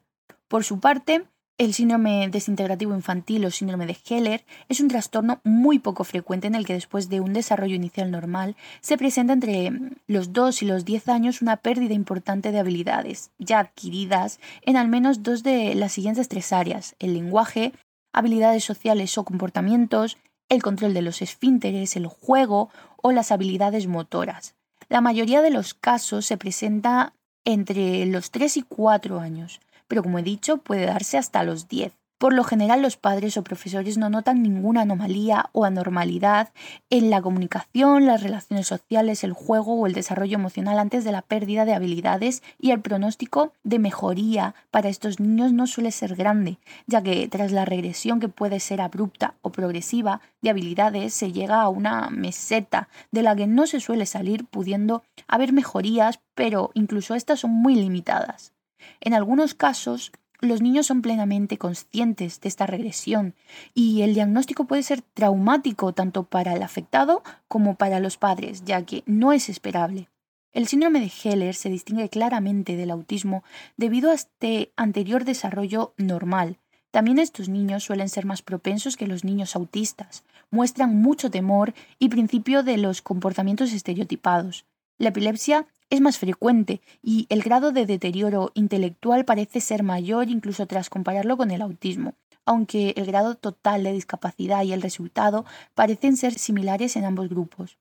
Por 0.49 0.65
su 0.65 0.81
parte, 0.81 1.27
el 1.61 1.75
síndrome 1.75 2.27
desintegrativo 2.31 2.95
infantil 2.95 3.45
o 3.45 3.51
síndrome 3.51 3.85
de 3.85 3.95
Heller 4.09 4.47
es 4.71 4.81
un 4.81 4.89
trastorno 4.89 5.43
muy 5.45 5.79
poco 5.79 6.05
frecuente 6.05 6.47
en 6.47 6.55
el 6.55 6.65
que 6.65 6.73
después 6.73 7.11
de 7.11 7.21
un 7.21 7.35
desarrollo 7.35 7.75
inicial 7.75 8.11
normal 8.11 8.57
se 8.81 8.97
presenta 8.97 9.35
entre 9.35 9.71
los 10.07 10.33
2 10.33 10.63
y 10.63 10.65
los 10.65 10.87
10 10.87 11.11
años 11.11 11.43
una 11.43 11.59
pérdida 11.59 11.93
importante 11.93 12.51
de 12.51 12.61
habilidades 12.61 13.31
ya 13.39 13.59
adquiridas 13.59 14.41
en 14.63 14.79
al 14.79 14.89
menos 14.89 15.23
dos 15.23 15.43
de 15.43 15.75
las 15.75 15.93
siguientes 15.93 16.29
tres 16.29 16.51
áreas, 16.55 16.97
el 16.99 17.13
lenguaje, 17.13 17.75
habilidades 18.15 18.65
sociales 18.65 19.19
o 19.19 19.25
comportamientos, 19.25 20.17
el 20.49 20.63
control 20.63 20.95
de 20.95 21.03
los 21.03 21.21
esfínteres, 21.21 21.95
el 21.95 22.07
juego 22.07 22.71
o 22.97 23.13
las 23.13 23.33
habilidades 23.33 23.87
motoras. 23.87 24.55
La 24.89 25.03
mayoría 25.03 25.43
de 25.43 25.51
los 25.51 25.75
casos 25.75 26.25
se 26.25 26.39
presenta 26.39 27.13
entre 27.45 28.07
los 28.07 28.31
3 28.31 28.57
y 28.57 28.63
4 28.63 29.21
años 29.21 29.61
pero 29.91 30.05
como 30.05 30.21
he 30.21 30.23
dicho, 30.23 30.59
puede 30.59 30.87
darse 30.87 31.19
hasta 31.19 31.43
los 31.43 31.67
10. 31.67 31.93
Por 32.17 32.33
lo 32.33 32.45
general 32.45 32.81
los 32.81 32.97
padres 32.97 33.37
o 33.37 33.43
profesores 33.43 33.99
no 33.99 34.09
notan 34.09 34.41
ninguna 34.41 34.83
anomalía 34.83 35.49
o 35.53 35.65
anormalidad 35.65 36.51
en 36.91 37.11
la 37.11 37.21
comunicación, 37.21 38.07
las 38.07 38.23
relaciones 38.23 38.69
sociales, 38.69 39.25
el 39.25 39.33
juego 39.33 39.75
o 39.75 39.87
el 39.89 39.95
desarrollo 39.95 40.37
emocional 40.37 40.79
antes 40.79 41.03
de 41.03 41.11
la 41.11 41.23
pérdida 41.23 41.65
de 41.65 41.75
habilidades 41.75 42.45
y 42.59 42.71
el 42.71 42.81
pronóstico 42.83 43.53
de 43.65 43.81
mejoría 43.81 44.55
para 44.71 44.91
estos 44.91 45.19
niños 45.19 45.53
no 45.53 45.67
suele 45.67 45.91
ser 45.91 46.15
grande, 46.15 46.59
ya 46.87 47.03
que 47.03 47.27
tras 47.27 47.51
la 47.51 47.65
regresión 47.65 48.21
que 48.21 48.29
puede 48.29 48.61
ser 48.61 48.81
abrupta 48.81 49.35
o 49.43 49.51
progresiva 49.51 50.21
de 50.41 50.51
habilidades 50.51 51.15
se 51.15 51.33
llega 51.33 51.63
a 51.63 51.69
una 51.69 52.11
meseta 52.11 52.91
de 53.11 53.23
la 53.23 53.35
que 53.35 53.49
no 53.49 53.67
se 53.67 53.81
suele 53.81 54.07
salir 54.07 54.45
pudiendo 54.45 55.03
haber 55.27 55.53
mejorías, 55.53 56.21
pero 56.35 56.71
incluso 56.75 57.17
estas 57.17 57.41
son 57.41 57.51
muy 57.51 57.75
limitadas. 57.75 58.53
En 59.01 59.15
algunos 59.15 59.55
casos, 59.55 60.13
los 60.41 60.63
niños 60.63 60.87
son 60.87 61.03
plenamente 61.03 61.59
conscientes 61.59 62.41
de 62.41 62.49
esta 62.49 62.67
regresión 62.67 63.35
y 63.75 64.03
el 64.03 64.15
diagnóstico 64.15 64.65
puede 64.65 64.83
ser 64.83 65.03
traumático 65.03 65.93
tanto 65.93 66.25
para 66.25 66.55
el 66.55 66.63
afectado 66.63 67.23
como 67.47 67.75
para 67.75 68.01
los 68.01 68.17
padres, 68.17 68.65
ya 68.65 68.83
que 68.85 69.03
no 69.07 69.33
es 69.33 69.49
esperable. 69.49 70.09
El 70.53 70.67
síndrome 70.67 71.01
de 71.01 71.13
Heller 71.23 71.55
se 71.55 71.69
distingue 71.69 72.09
claramente 72.09 72.77
del 72.77 72.91
autismo 72.91 73.45
debido 73.77 74.11
a 74.11 74.15
este 74.15 74.73
anterior 74.77 75.25
desarrollo 75.25 75.95
normal. 75.97 76.59
También 76.91 77.21
estos 77.21 77.49
niños 77.49 77.85
suelen 77.85 78.09
ser 78.09 78.25
más 78.25 78.43
propensos 78.43 78.97
que 78.97 79.07
los 79.07 79.23
niños 79.23 79.55
autistas, 79.55 80.25
muestran 80.51 80.97
mucho 80.97 81.31
temor 81.31 81.73
y 82.01 82.09
principio 82.09 82.65
de 82.65 82.79
los 82.79 83.01
comportamientos 83.01 83.73
estereotipados. 83.73 84.65
La 84.99 85.11
epilepsia 85.11 85.67
es 85.91 86.01
más 86.01 86.19
frecuente 86.19 86.81
y 87.03 87.27
el 87.29 87.43
grado 87.43 87.73
de 87.73 87.85
deterioro 87.85 88.53
intelectual 88.55 89.25
parece 89.25 89.61
ser 89.61 89.83
mayor 89.83 90.31
incluso 90.31 90.67
tras 90.67 90.89
compararlo 90.89 91.37
con 91.37 91.51
el 91.51 91.63
autismo, 91.63 92.15
aunque 92.47 92.95
el 92.97 93.07
grado 93.07 93.35
total 93.35 93.83
de 93.83 93.93
discapacidad 93.93 94.63
y 94.63 94.73
el 94.73 94.83
resultado 94.83 95.45
parecen 95.75 96.17
ser 96.17 96.35
similares 96.35 96.97
en 96.97 97.05
ambos 97.05 97.29
grupos. 97.29 97.77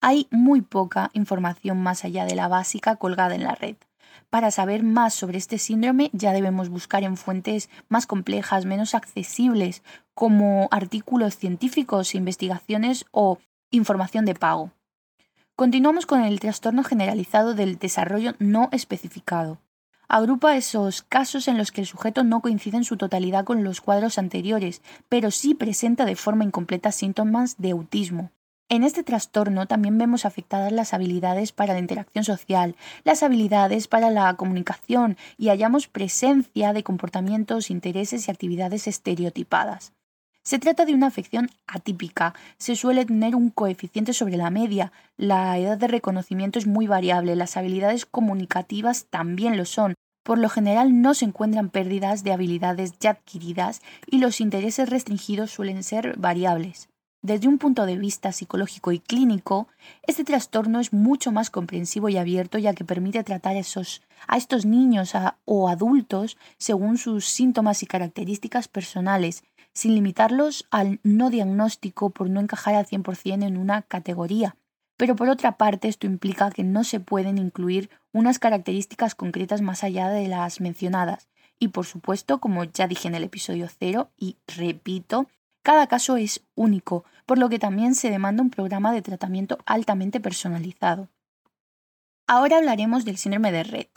Hay 0.00 0.26
muy 0.30 0.62
poca 0.62 1.10
información 1.12 1.82
más 1.82 2.04
allá 2.04 2.24
de 2.24 2.34
la 2.34 2.48
básica 2.48 2.96
colgada 2.96 3.34
en 3.34 3.44
la 3.44 3.54
red. 3.54 3.76
Para 4.30 4.50
saber 4.50 4.82
más 4.82 5.12
sobre 5.14 5.38
este 5.38 5.58
síndrome 5.58 6.10
ya 6.14 6.32
debemos 6.32 6.70
buscar 6.70 7.04
en 7.04 7.16
fuentes 7.16 7.68
más 7.88 8.06
complejas, 8.06 8.64
menos 8.64 8.94
accesibles, 8.94 9.82
como 10.14 10.68
artículos 10.70 11.36
científicos, 11.36 12.14
investigaciones 12.14 13.04
o 13.10 13.38
información 13.70 14.24
de 14.24 14.34
pago. 14.34 14.72
Continuamos 15.60 16.06
con 16.06 16.22
el 16.22 16.40
trastorno 16.40 16.82
generalizado 16.84 17.52
del 17.52 17.78
desarrollo 17.78 18.32
no 18.38 18.70
especificado. 18.72 19.58
Agrupa 20.08 20.56
esos 20.56 21.02
casos 21.02 21.48
en 21.48 21.58
los 21.58 21.70
que 21.70 21.82
el 21.82 21.86
sujeto 21.86 22.24
no 22.24 22.40
coincide 22.40 22.78
en 22.78 22.84
su 22.84 22.96
totalidad 22.96 23.44
con 23.44 23.62
los 23.62 23.82
cuadros 23.82 24.16
anteriores, 24.16 24.80
pero 25.10 25.30
sí 25.30 25.54
presenta 25.54 26.06
de 26.06 26.16
forma 26.16 26.44
incompleta 26.44 26.92
síntomas 26.92 27.58
de 27.58 27.72
autismo. 27.72 28.30
En 28.70 28.84
este 28.84 29.02
trastorno 29.02 29.66
también 29.66 29.98
vemos 29.98 30.24
afectadas 30.24 30.72
las 30.72 30.94
habilidades 30.94 31.52
para 31.52 31.74
la 31.74 31.80
interacción 31.80 32.24
social, 32.24 32.74
las 33.04 33.22
habilidades 33.22 33.86
para 33.86 34.10
la 34.10 34.32
comunicación 34.36 35.18
y 35.36 35.48
hallamos 35.48 35.88
presencia 35.88 36.72
de 36.72 36.82
comportamientos, 36.82 37.70
intereses 37.70 38.26
y 38.26 38.30
actividades 38.30 38.86
estereotipadas. 38.86 39.92
Se 40.42 40.58
trata 40.58 40.86
de 40.86 40.94
una 40.94 41.08
afección 41.08 41.50
atípica, 41.66 42.34
se 42.56 42.74
suele 42.74 43.04
tener 43.04 43.36
un 43.36 43.50
coeficiente 43.50 44.14
sobre 44.14 44.38
la 44.38 44.48
media, 44.48 44.90
la 45.18 45.58
edad 45.58 45.76
de 45.76 45.86
reconocimiento 45.86 46.58
es 46.58 46.66
muy 46.66 46.86
variable, 46.86 47.36
las 47.36 47.58
habilidades 47.58 48.06
comunicativas 48.06 49.06
también 49.10 49.58
lo 49.58 49.66
son, 49.66 49.94
por 50.22 50.38
lo 50.38 50.48
general 50.48 51.02
no 51.02 51.12
se 51.12 51.26
encuentran 51.26 51.68
pérdidas 51.68 52.24
de 52.24 52.32
habilidades 52.32 52.94
ya 52.98 53.10
adquiridas 53.10 53.82
y 54.06 54.18
los 54.18 54.40
intereses 54.40 54.88
restringidos 54.88 55.50
suelen 55.50 55.82
ser 55.82 56.16
variables. 56.18 56.88
Desde 57.22 57.48
un 57.48 57.58
punto 57.58 57.84
de 57.84 57.98
vista 57.98 58.32
psicológico 58.32 58.92
y 58.92 58.98
clínico, 58.98 59.68
este 60.06 60.24
trastorno 60.24 60.80
es 60.80 60.94
mucho 60.94 61.32
más 61.32 61.50
comprensivo 61.50 62.08
y 62.08 62.16
abierto 62.16 62.56
ya 62.56 62.72
que 62.72 62.86
permite 62.86 63.22
tratar 63.24 63.56
a 63.56 64.36
estos 64.36 64.64
niños 64.64 65.12
o 65.44 65.68
adultos 65.68 66.38
según 66.56 66.96
sus 66.96 67.26
síntomas 67.26 67.82
y 67.82 67.86
características 67.86 68.68
personales 68.68 69.44
sin 69.80 69.94
limitarlos 69.94 70.66
al 70.70 71.00
no 71.04 71.30
diagnóstico 71.30 72.10
por 72.10 72.28
no 72.28 72.40
encajar 72.40 72.74
al 72.74 72.86
100% 72.86 73.46
en 73.46 73.56
una 73.56 73.80
categoría. 73.80 74.54
Pero 74.98 75.16
por 75.16 75.30
otra 75.30 75.56
parte, 75.56 75.88
esto 75.88 76.06
implica 76.06 76.50
que 76.50 76.64
no 76.64 76.84
se 76.84 77.00
pueden 77.00 77.38
incluir 77.38 77.88
unas 78.12 78.38
características 78.38 79.14
concretas 79.14 79.62
más 79.62 79.82
allá 79.82 80.10
de 80.10 80.28
las 80.28 80.60
mencionadas. 80.60 81.30
Y 81.58 81.68
por 81.68 81.86
supuesto, 81.86 82.40
como 82.40 82.64
ya 82.64 82.88
dije 82.88 83.08
en 83.08 83.14
el 83.14 83.24
episodio 83.24 83.68
0 83.70 84.10
y 84.18 84.36
repito, 84.46 85.28
cada 85.62 85.86
caso 85.86 86.18
es 86.18 86.42
único, 86.54 87.06
por 87.24 87.38
lo 87.38 87.48
que 87.48 87.58
también 87.58 87.94
se 87.94 88.10
demanda 88.10 88.42
un 88.42 88.50
programa 88.50 88.92
de 88.92 89.00
tratamiento 89.00 89.56
altamente 89.64 90.20
personalizado. 90.20 91.08
Ahora 92.26 92.58
hablaremos 92.58 93.06
del 93.06 93.16
síndrome 93.16 93.50
de 93.50 93.62
Red. 93.62 93.88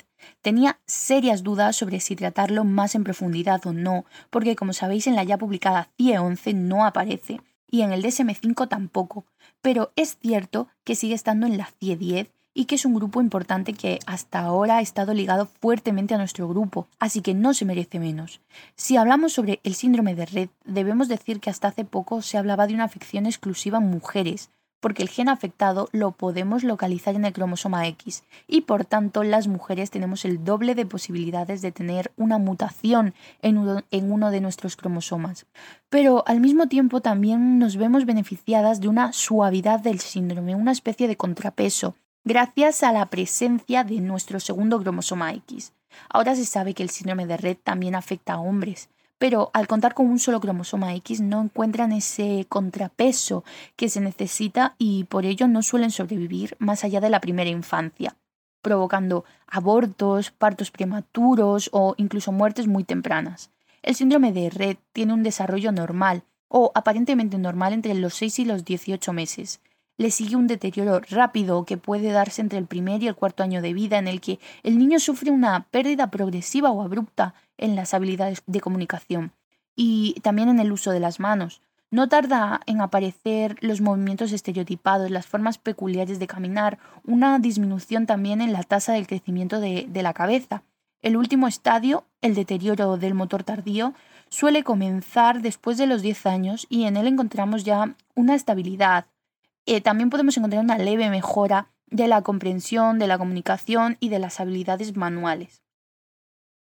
Tenía 0.42 0.80
serias 0.86 1.44
dudas 1.44 1.76
sobre 1.76 2.00
si 2.00 2.16
tratarlo 2.16 2.64
más 2.64 2.96
en 2.96 3.04
profundidad 3.04 3.66
o 3.66 3.74
no, 3.74 4.06
porque 4.30 4.56
como 4.56 4.74
sabéis 4.74 5.08
en 5.08 5.16
la 5.16 5.24
ya 5.24 5.38
publicada 5.38 5.90
CIE 5.98 6.20
11 6.20 6.54
no 6.54 6.86
aparece, 6.86 7.42
y 7.70 7.82
en 7.82 7.92
el 7.92 8.04
DSM5 8.04 8.68
tampoco, 8.68 9.26
pero 9.62 9.92
es 9.96 10.18
cierto 10.20 10.68
que 10.84 10.96
sigue 10.96 11.16
estando 11.16 11.48
en 11.48 11.58
la 11.58 11.70
CIE 11.80 11.98
10 11.98 12.30
y 12.54 12.66
que 12.66 12.76
es 12.76 12.86
un 12.86 12.94
grupo 12.94 13.22
importante 13.22 13.74
que 13.74 14.00
hasta 14.06 14.40
ahora 14.40 14.78
ha 14.78 14.82
estado 14.82 15.14
ligado 15.14 15.48
fuertemente 15.60 16.14
a 16.14 16.18
nuestro 16.18 16.48
grupo, 16.48 16.88
así 17.00 17.22
que 17.22 17.34
no 17.34 17.54
se 17.54 17.66
merece 17.66 18.00
menos. 18.00 18.42
Si 18.76 18.98
hablamos 18.98 19.34
sobre 19.34 19.60
el 19.64 19.74
síndrome 19.74 20.16
de 20.16 20.26
Red, 20.26 20.50
debemos 20.66 21.08
decir 21.08 21.40
que 21.40 21.50
hasta 21.50 21.70
hace 21.70 21.84
poco 21.84 22.22
se 22.22 22.38
hablaba 22.38 22.68
de 22.68 22.76
una 22.76 22.84
afección 22.84 23.26
exclusiva 23.26 23.80
en 23.80 23.90
mujeres, 23.90 24.52
porque 24.84 25.02
el 25.02 25.08
gen 25.08 25.30
afectado 25.30 25.88
lo 25.94 26.12
podemos 26.12 26.66
localizar 26.66 27.16
en 27.16 27.24
el 27.24 27.32
cromosoma 27.32 27.88
X 27.88 28.26
y 28.50 28.62
por 28.62 28.84
tanto 28.84 29.24
las 29.24 29.48
mujeres 29.48 29.90
tenemos 29.92 30.26
el 30.26 30.44
doble 30.44 30.76
de 30.76 30.86
posibilidades 30.86 31.62
de 31.62 31.72
tener 31.72 32.12
una 32.18 32.38
mutación 32.38 33.14
en 33.42 33.58
uno, 33.58 34.30
de 34.30 34.42
nuestros 34.42 34.76
cromosomas. 34.76 35.46
Pero 35.90 36.26
al 36.28 36.42
mismo 36.42 36.68
tiempo 36.68 37.00
también 37.00 37.60
nos 37.60 37.78
vemos 37.78 38.06
beneficiadas 38.06 38.82
de 38.82 38.90
una 38.90 39.14
suavidad 39.14 39.80
del 39.80 40.02
síndrome, 40.02 40.54
una 40.54 40.74
especie 40.74 41.08
de 41.08 41.16
contrapeso, 41.16 41.96
gracias 42.26 42.84
a 42.84 42.92
la 42.92 43.06
presencia 43.06 43.86
de 43.86 44.02
nuestro 44.02 44.42
segundo 44.42 44.82
cromosoma 44.82 45.32
X. 45.32 45.72
Ahora 46.10 46.36
se 46.36 46.44
sabe 46.44 46.74
que 46.74 46.84
el 46.84 46.90
síndrome 46.90 47.26
de 47.26 47.38
Red 47.38 47.58
también 47.64 47.96
afecta 47.96 48.34
a 48.34 48.42
hombres, 48.42 48.90
pero 49.24 49.52
al 49.54 49.68
contar 49.68 49.94
con 49.94 50.08
un 50.08 50.20
solo 50.20 50.42
cromosoma 50.42 50.94
X 50.96 51.22
no 51.22 51.42
encuentran 51.42 51.94
ese 51.94 52.46
contrapeso 52.50 53.46
que 53.78 53.88
se 53.88 54.02
necesita 54.02 54.76
y 54.78 55.06
por 55.06 55.24
ello 55.24 55.48
no 55.48 55.64
suelen 55.64 55.92
sobrevivir 55.92 56.58
más 56.60 56.84
allá 56.84 57.00
de 57.00 57.10
la 57.10 57.22
primera 57.22 57.50
infancia, 57.50 58.18
provocando 58.62 59.24
abortos, 59.48 60.32
partos 60.32 60.72
prematuros 60.72 61.70
o 61.72 61.96
incluso 61.96 62.34
muertes 62.34 62.68
muy 62.68 62.84
tempranas. 62.84 63.50
El 63.82 63.96
síndrome 63.96 64.34
de 64.34 64.50
Red 64.50 64.76
tiene 64.92 65.14
un 65.14 65.24
desarrollo 65.24 65.72
normal 65.72 66.24
o 66.50 66.74
aparentemente 66.76 67.38
normal 67.38 67.72
entre 67.72 67.94
los 67.94 68.16
6 68.16 68.40
y 68.40 68.44
los 68.44 68.66
18 68.66 69.14
meses. 69.14 69.62
Le 69.98 70.12
sigue 70.12 70.36
un 70.36 70.48
deterioro 70.48 71.00
rápido 71.10 71.64
que 71.64 71.78
puede 71.78 72.12
darse 72.12 72.42
entre 72.42 72.60
el 72.60 72.66
primer 72.66 73.02
y 73.02 73.08
el 73.08 73.16
cuarto 73.16 73.42
año 73.42 73.62
de 73.62 73.74
vida 73.74 74.00
en 74.00 74.10
el 74.10 74.20
que 74.20 74.40
el 74.64 74.78
niño 74.78 75.00
sufre 75.00 75.32
una 75.32 75.66
pérdida 75.72 76.12
progresiva 76.12 76.72
o 76.72 76.82
abrupta 76.82 77.36
en 77.58 77.76
las 77.76 77.94
habilidades 77.94 78.44
de 78.46 78.62
comunicación 78.62 79.34
y 79.76 80.16
también 80.22 80.50
en 80.50 80.60
el 80.60 80.72
uso 80.72 80.92
de 80.92 81.00
las 81.00 81.20
manos. 81.20 81.62
No 81.94 82.10
tarda 82.10 82.62
en 82.66 82.82
aparecer 82.82 83.58
los 83.62 83.80
movimientos 83.80 84.32
estereotipados, 84.32 85.12
las 85.12 85.28
formas 85.28 85.60
peculiares 85.60 86.18
de 86.18 86.26
caminar, 86.26 86.80
una 87.06 87.38
disminución 87.38 88.08
también 88.08 88.42
en 88.42 88.52
la 88.52 88.64
tasa 88.64 88.94
del 88.94 89.06
crecimiento 89.06 89.60
de, 89.60 89.88
la 89.94 90.14
cabeza. 90.14 90.64
El 91.04 91.18
último 91.18 91.48
estadio, 91.48 92.06
el 92.22 92.34
deterioro 92.34 92.98
del 92.98 93.14
motor 93.14 93.44
tardío, 93.44 93.94
suele 94.30 94.64
comenzar 94.64 95.44
después 95.44 95.78
de 95.78 95.86
los 95.86 96.02
10 96.02 96.26
años 96.26 96.66
y 96.68 96.86
en 96.86 96.98
él 96.98 97.06
encontramos 97.06 97.64
ya 97.64 97.96
una 98.16 98.34
estabilidad. 98.34 99.06
Eh, 99.68 99.80
también 99.80 100.10
podemos 100.10 100.36
encontrar 100.36 100.64
una 100.64 100.80
leve 100.80 101.10
mejora 101.12 101.68
de 101.88 102.08
la 102.08 102.24
comprensión, 102.24 102.98
de 102.98 103.06
la 103.06 103.20
comunicación 103.20 103.98
y 104.00 104.10
de 104.10 104.18
las 104.18 104.40
habilidades 104.40 104.98
manuales. 104.98 105.63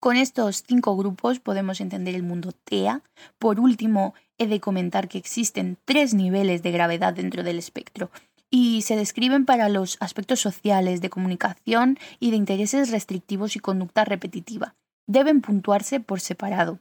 Con 0.01 0.17
estos 0.17 0.65
cinco 0.67 0.97
grupos 0.97 1.41
podemos 1.41 1.79
entender 1.83 2.15
el 2.15 2.23
mundo 2.23 2.53
TEA. 2.53 3.03
Por 3.39 3.61
último, 3.61 4.15
he 4.39 4.47
de 4.47 4.59
comentar 4.59 5.09
que 5.09 5.19
existen 5.19 5.77
tres 5.85 6.15
niveles 6.15 6.63
de 6.63 6.71
gravedad 6.71 7.13
dentro 7.13 7.43
del 7.43 7.59
espectro 7.59 8.11
y 8.51 8.81
se 8.81 8.97
describen 8.97 9.45
para 9.45 9.69
los 9.69 9.99
aspectos 10.01 10.41
sociales, 10.41 11.03
de 11.03 11.11
comunicación 11.11 11.99
y 12.19 12.31
de 12.31 12.39
intereses 12.39 12.91
restrictivos 12.91 13.57
y 13.57 13.61
conducta 13.61 14.07
repetitiva. 14.07 14.75
Deben 15.07 15.43
puntuarse 15.43 16.01
por 16.01 16.21
separado. 16.21 16.81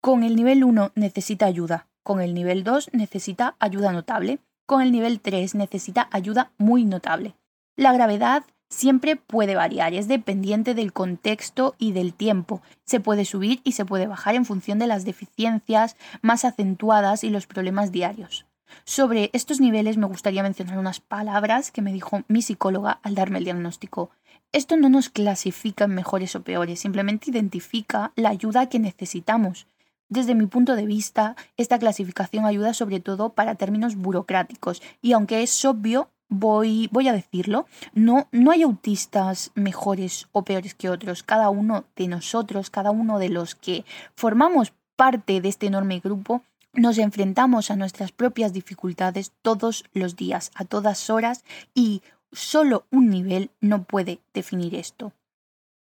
Con 0.00 0.24
el 0.24 0.34
nivel 0.34 0.64
1 0.64 0.90
necesita 0.96 1.46
ayuda, 1.46 1.86
con 2.02 2.20
el 2.20 2.34
nivel 2.34 2.64
2 2.64 2.90
necesita 2.92 3.54
ayuda 3.60 3.92
notable, 3.92 4.40
con 4.66 4.82
el 4.82 4.90
nivel 4.90 5.20
3 5.20 5.54
necesita 5.54 6.08
ayuda 6.10 6.50
muy 6.58 6.84
notable. 6.84 7.36
La 7.76 7.92
gravedad 7.92 8.44
siempre 8.68 9.16
puede 9.16 9.54
variar, 9.54 9.94
es 9.94 10.08
dependiente 10.08 10.74
del 10.74 10.92
contexto 10.92 11.74
y 11.78 11.92
del 11.92 12.14
tiempo. 12.14 12.62
Se 12.84 13.00
puede 13.00 13.24
subir 13.24 13.60
y 13.64 13.72
se 13.72 13.84
puede 13.84 14.06
bajar 14.06 14.34
en 14.34 14.44
función 14.44 14.78
de 14.78 14.86
las 14.86 15.04
deficiencias 15.04 15.96
más 16.22 16.44
acentuadas 16.44 17.24
y 17.24 17.30
los 17.30 17.46
problemas 17.46 17.92
diarios. 17.92 18.46
Sobre 18.84 19.30
estos 19.32 19.60
niveles 19.60 19.96
me 19.96 20.06
gustaría 20.06 20.42
mencionar 20.42 20.78
unas 20.78 21.00
palabras 21.00 21.70
que 21.70 21.82
me 21.82 21.92
dijo 21.92 22.22
mi 22.28 22.42
psicóloga 22.42 23.00
al 23.02 23.14
darme 23.14 23.38
el 23.38 23.44
diagnóstico. 23.44 24.10
Esto 24.52 24.76
no 24.76 24.88
nos 24.88 25.08
clasifica 25.08 25.84
en 25.84 25.94
mejores 25.94 26.34
o 26.34 26.42
peores, 26.42 26.80
simplemente 26.80 27.30
identifica 27.30 28.12
la 28.16 28.30
ayuda 28.30 28.68
que 28.68 28.78
necesitamos. 28.78 29.66
Desde 30.08 30.36
mi 30.36 30.46
punto 30.46 30.76
de 30.76 30.86
vista, 30.86 31.34
esta 31.56 31.78
clasificación 31.78 32.44
ayuda 32.44 32.74
sobre 32.74 33.00
todo 33.00 33.30
para 33.30 33.56
términos 33.56 33.96
burocráticos 33.96 34.80
y 35.02 35.12
aunque 35.12 35.42
es 35.42 35.64
obvio, 35.64 36.10
voy, 36.28 36.88
voy 36.92 37.08
a 37.08 37.12
decirlo, 37.12 37.66
no, 37.92 38.28
no 38.32 38.50
hay 38.50 38.62
autistas 38.62 39.52
mejores 39.54 40.28
o 40.32 40.42
peores 40.42 40.74
que 40.74 40.90
otros. 40.90 41.22
Cada 41.22 41.50
uno 41.50 41.84
de 41.96 42.08
nosotros, 42.08 42.70
cada 42.70 42.90
uno 42.90 43.18
de 43.18 43.28
los 43.28 43.54
que 43.54 43.84
formamos 44.14 44.72
parte 44.96 45.40
de 45.40 45.48
este 45.48 45.66
enorme 45.66 46.00
grupo, 46.00 46.42
nos 46.72 46.98
enfrentamos 46.98 47.70
a 47.70 47.76
nuestras 47.76 48.12
propias 48.12 48.52
dificultades 48.52 49.32
todos 49.42 49.84
los 49.92 50.16
días, 50.16 50.50
a 50.54 50.64
todas 50.64 51.10
horas, 51.10 51.44
y 51.74 52.02
solo 52.32 52.84
un 52.90 53.08
nivel 53.08 53.50
no 53.60 53.84
puede 53.84 54.20
definir 54.34 54.74
esto. 54.74 55.12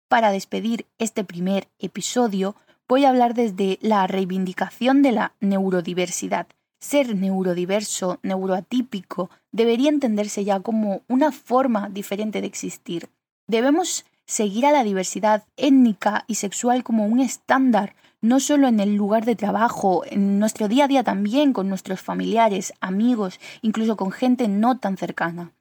Para 0.07 0.31
despedir 0.31 0.85
este 0.99 1.23
primer 1.23 1.67
episodio, 1.79 2.55
voy 2.87 3.05
a 3.05 3.09
hablar 3.09 3.33
desde 3.33 3.79
la 3.81 4.05
reivindicación 4.05 5.01
de 5.01 5.13
la 5.13 5.33
neurodiversidad, 5.39 6.47
ser 6.83 7.15
neurodiverso, 7.15 8.19
neuroatípico, 8.23 9.29
debería 9.53 9.89
entenderse 9.89 10.43
ya 10.43 10.59
como 10.59 11.01
una 11.07 11.31
forma 11.31 11.87
diferente 11.89 12.41
de 12.41 12.47
existir. 12.47 13.09
Debemos 13.47 14.05
seguir 14.25 14.65
a 14.65 14.73
la 14.73 14.83
diversidad 14.83 15.45
étnica 15.55 16.25
y 16.27 16.35
sexual 16.35 16.83
como 16.83 17.05
un 17.05 17.21
estándar, 17.21 17.95
no 18.19 18.41
solo 18.41 18.67
en 18.67 18.81
el 18.81 18.95
lugar 18.95 19.23
de 19.23 19.37
trabajo, 19.37 20.03
en 20.05 20.39
nuestro 20.39 20.67
día 20.67 20.85
a 20.85 20.87
día 20.89 21.03
también, 21.03 21.53
con 21.53 21.69
nuestros 21.69 22.01
familiares, 22.01 22.73
amigos, 22.81 23.39
incluso 23.61 23.95
con 23.95 24.11
gente 24.11 24.49
no 24.49 24.77
tan 24.77 24.97
cercana. 24.97 25.53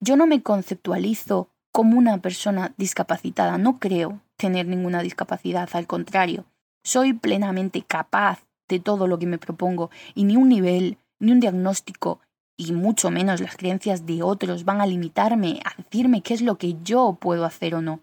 Yo 0.00 0.16
no 0.16 0.26
me 0.26 0.42
conceptualizo 0.42 1.48
como 1.72 1.98
una 1.98 2.18
persona 2.18 2.74
discapacitada, 2.76 3.56
no 3.56 3.78
creo 3.78 4.20
tener 4.36 4.66
ninguna 4.66 5.02
discapacidad, 5.02 5.68
al 5.72 5.86
contrario, 5.86 6.44
soy 6.84 7.14
plenamente 7.14 7.82
capaz 7.82 8.47
de 8.68 8.80
todo 8.80 9.06
lo 9.06 9.18
que 9.18 9.26
me 9.26 9.38
propongo 9.38 9.90
y 10.14 10.24
ni 10.24 10.36
un 10.36 10.48
nivel, 10.48 10.98
ni 11.18 11.32
un 11.32 11.40
diagnóstico 11.40 12.20
y 12.56 12.72
mucho 12.72 13.10
menos 13.10 13.40
las 13.40 13.56
creencias 13.56 14.04
de 14.04 14.22
otros 14.22 14.64
van 14.64 14.80
a 14.80 14.86
limitarme 14.86 15.60
a 15.64 15.80
decirme 15.80 16.22
qué 16.22 16.34
es 16.34 16.42
lo 16.42 16.58
que 16.58 16.76
yo 16.82 17.16
puedo 17.20 17.44
hacer 17.44 17.74
o 17.74 17.80
no. 17.80 18.00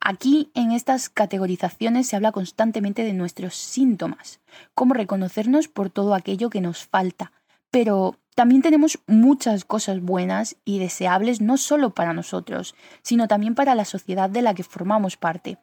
Aquí, 0.00 0.50
en 0.54 0.72
estas 0.72 1.08
categorizaciones, 1.08 2.06
se 2.06 2.16
habla 2.16 2.32
constantemente 2.32 3.04
de 3.04 3.12
nuestros 3.12 3.54
síntomas, 3.54 4.40
cómo 4.74 4.94
reconocernos 4.94 5.68
por 5.68 5.90
todo 5.90 6.14
aquello 6.14 6.50
que 6.50 6.60
nos 6.60 6.84
falta, 6.84 7.32
pero 7.70 8.16
también 8.34 8.62
tenemos 8.62 8.98
muchas 9.06 9.64
cosas 9.64 10.00
buenas 10.00 10.56
y 10.64 10.78
deseables 10.78 11.40
no 11.40 11.56
solo 11.56 11.90
para 11.90 12.12
nosotros, 12.12 12.74
sino 13.02 13.28
también 13.28 13.54
para 13.54 13.74
la 13.74 13.84
sociedad 13.84 14.28
de 14.28 14.42
la 14.42 14.54
que 14.54 14.64
formamos 14.64 15.16
parte. 15.16 15.58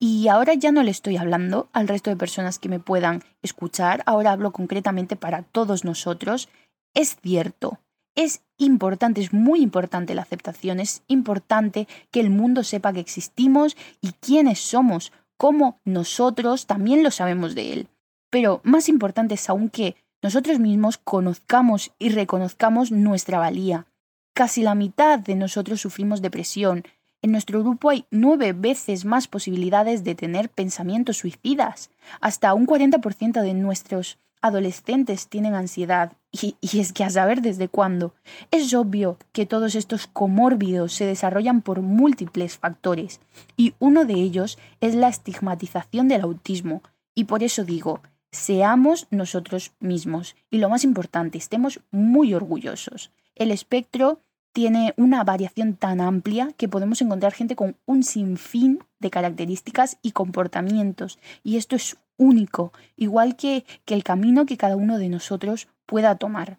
Y 0.00 0.28
ahora 0.28 0.54
ya 0.54 0.70
no 0.70 0.82
le 0.82 0.90
estoy 0.90 1.16
hablando 1.16 1.68
al 1.72 1.88
resto 1.88 2.10
de 2.10 2.16
personas 2.16 2.58
que 2.58 2.68
me 2.68 2.78
puedan 2.78 3.22
escuchar, 3.42 4.02
ahora 4.06 4.32
hablo 4.32 4.52
concretamente 4.52 5.16
para 5.16 5.42
todos 5.42 5.84
nosotros. 5.84 6.48
Es 6.94 7.16
cierto, 7.20 7.80
es 8.14 8.42
importante, 8.58 9.20
es 9.20 9.32
muy 9.32 9.60
importante 9.60 10.14
la 10.14 10.22
aceptación, 10.22 10.80
es 10.80 11.02
importante 11.08 11.88
que 12.10 12.20
el 12.20 12.30
mundo 12.30 12.64
sepa 12.64 12.92
que 12.92 13.00
existimos 13.00 13.76
y 14.00 14.12
quiénes 14.12 14.60
somos, 14.60 15.12
como 15.36 15.80
nosotros 15.84 16.66
también 16.66 17.02
lo 17.02 17.10
sabemos 17.10 17.54
de 17.54 17.72
él. 17.72 17.88
Pero 18.30 18.60
más 18.64 18.88
importante 18.88 19.34
es 19.34 19.48
aún 19.48 19.68
que 19.68 19.96
nosotros 20.22 20.58
mismos 20.58 20.98
conozcamos 20.98 21.92
y 21.98 22.10
reconozcamos 22.10 22.90
nuestra 22.90 23.38
valía. 23.38 23.86
Casi 24.34 24.62
la 24.62 24.74
mitad 24.74 25.18
de 25.18 25.36
nosotros 25.36 25.80
sufrimos 25.80 26.20
depresión, 26.20 26.84
en 27.22 27.32
nuestro 27.32 27.60
grupo 27.60 27.90
hay 27.90 28.06
nueve 28.10 28.52
veces 28.52 29.04
más 29.04 29.26
posibilidades 29.26 30.04
de 30.04 30.14
tener 30.14 30.50
pensamientos 30.50 31.18
suicidas. 31.18 31.90
Hasta 32.20 32.54
un 32.54 32.66
40% 32.66 33.42
de 33.42 33.54
nuestros 33.54 34.18
adolescentes 34.40 35.28
tienen 35.28 35.54
ansiedad. 35.54 36.12
Y, 36.30 36.56
es 36.62 36.92
que 36.92 37.04
a 37.04 37.10
saber 37.10 37.42
desde 37.42 37.68
cuándo. 37.68 38.14
Es 38.50 38.72
obvio 38.74 39.18
que 39.32 39.46
todos 39.46 39.74
estos 39.74 40.06
comórbidos 40.06 40.92
se 40.92 41.06
desarrollan 41.06 41.62
por 41.62 41.82
múltiples 41.82 42.56
factores. 42.56 43.20
Y 43.56 43.74
uno 43.78 44.04
de 44.04 44.14
ellos 44.14 44.58
es 44.80 44.94
la 44.94 45.08
estigmatización 45.08 46.08
del 46.08 46.22
autismo. 46.22 46.82
Y 47.14 47.24
por 47.24 47.42
eso 47.42 47.64
digo, 47.64 48.00
seamos 48.30 49.08
nosotros 49.10 49.72
mismos. 49.80 50.36
Y 50.50 50.58
lo 50.58 50.68
más 50.68 50.84
importante, 50.84 51.38
estemos 51.38 51.80
muy 51.90 52.34
orgullosos. 52.34 53.10
El 53.34 53.50
espectro 53.50 54.20
tiene 54.52 54.94
una 54.96 55.24
variación 55.24 55.76
tan 55.76 56.00
amplia 56.00 56.52
que 56.56 56.68
podemos 56.68 57.00
encontrar 57.02 57.32
gente 57.32 57.56
con 57.56 57.76
un 57.86 58.02
sinfín 58.02 58.84
de 58.98 59.10
características 59.10 59.98
y 60.02 60.12
comportamientos. 60.12 61.18
Y 61.42 61.56
esto 61.56 61.76
es 61.76 61.96
único, 62.16 62.72
igual 62.96 63.36
que, 63.36 63.64
que 63.84 63.94
el 63.94 64.04
camino 64.04 64.46
que 64.46 64.56
cada 64.56 64.76
uno 64.76 64.98
de 64.98 65.08
nosotros 65.08 65.68
pueda 65.86 66.16
tomar. 66.16 66.58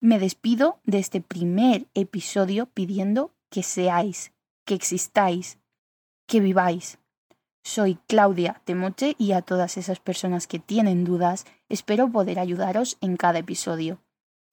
Me 0.00 0.18
despido 0.18 0.80
de 0.84 0.98
este 0.98 1.20
primer 1.20 1.86
episodio 1.94 2.66
pidiendo 2.66 3.32
que 3.50 3.62
seáis 3.62 4.32
que 4.64 4.74
existáis, 4.74 5.58
que 6.26 6.40
viváis. 6.40 6.98
Soy 7.64 7.98
Claudia 8.08 8.60
Temoche 8.64 9.14
y 9.18 9.32
a 9.32 9.42
todas 9.42 9.76
esas 9.76 10.00
personas 10.00 10.46
que 10.46 10.58
tienen 10.58 11.04
dudas, 11.04 11.46
espero 11.68 12.10
poder 12.10 12.38
ayudaros 12.38 12.98
en 13.00 13.16
cada 13.16 13.38
episodio. 13.38 14.00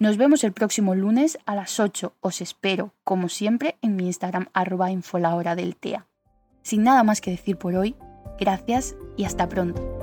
Nos 0.02 0.16
vemos 0.16 0.46
el 0.46 0.54
próximo 0.54 0.96
lunes 0.96 1.38
a 1.46 1.56
las 1.56 1.78
8. 1.78 2.16
Os 2.22 2.40
espero, 2.40 2.94
como 3.04 3.28
siempre, 3.28 3.78
en 3.82 3.98
mi 3.98 4.06
Instagram 4.06 4.48
arroba 4.54 4.88
del 5.58 5.76
TEA. 5.76 6.08
Sin 6.62 6.84
nada 6.84 7.04
más 7.04 7.20
que 7.20 7.32
decir 7.32 7.58
por 7.58 7.76
hoy, 7.76 7.98
gracias 8.40 8.96
y 9.18 9.26
hasta 9.26 9.50
pronto. 9.50 9.99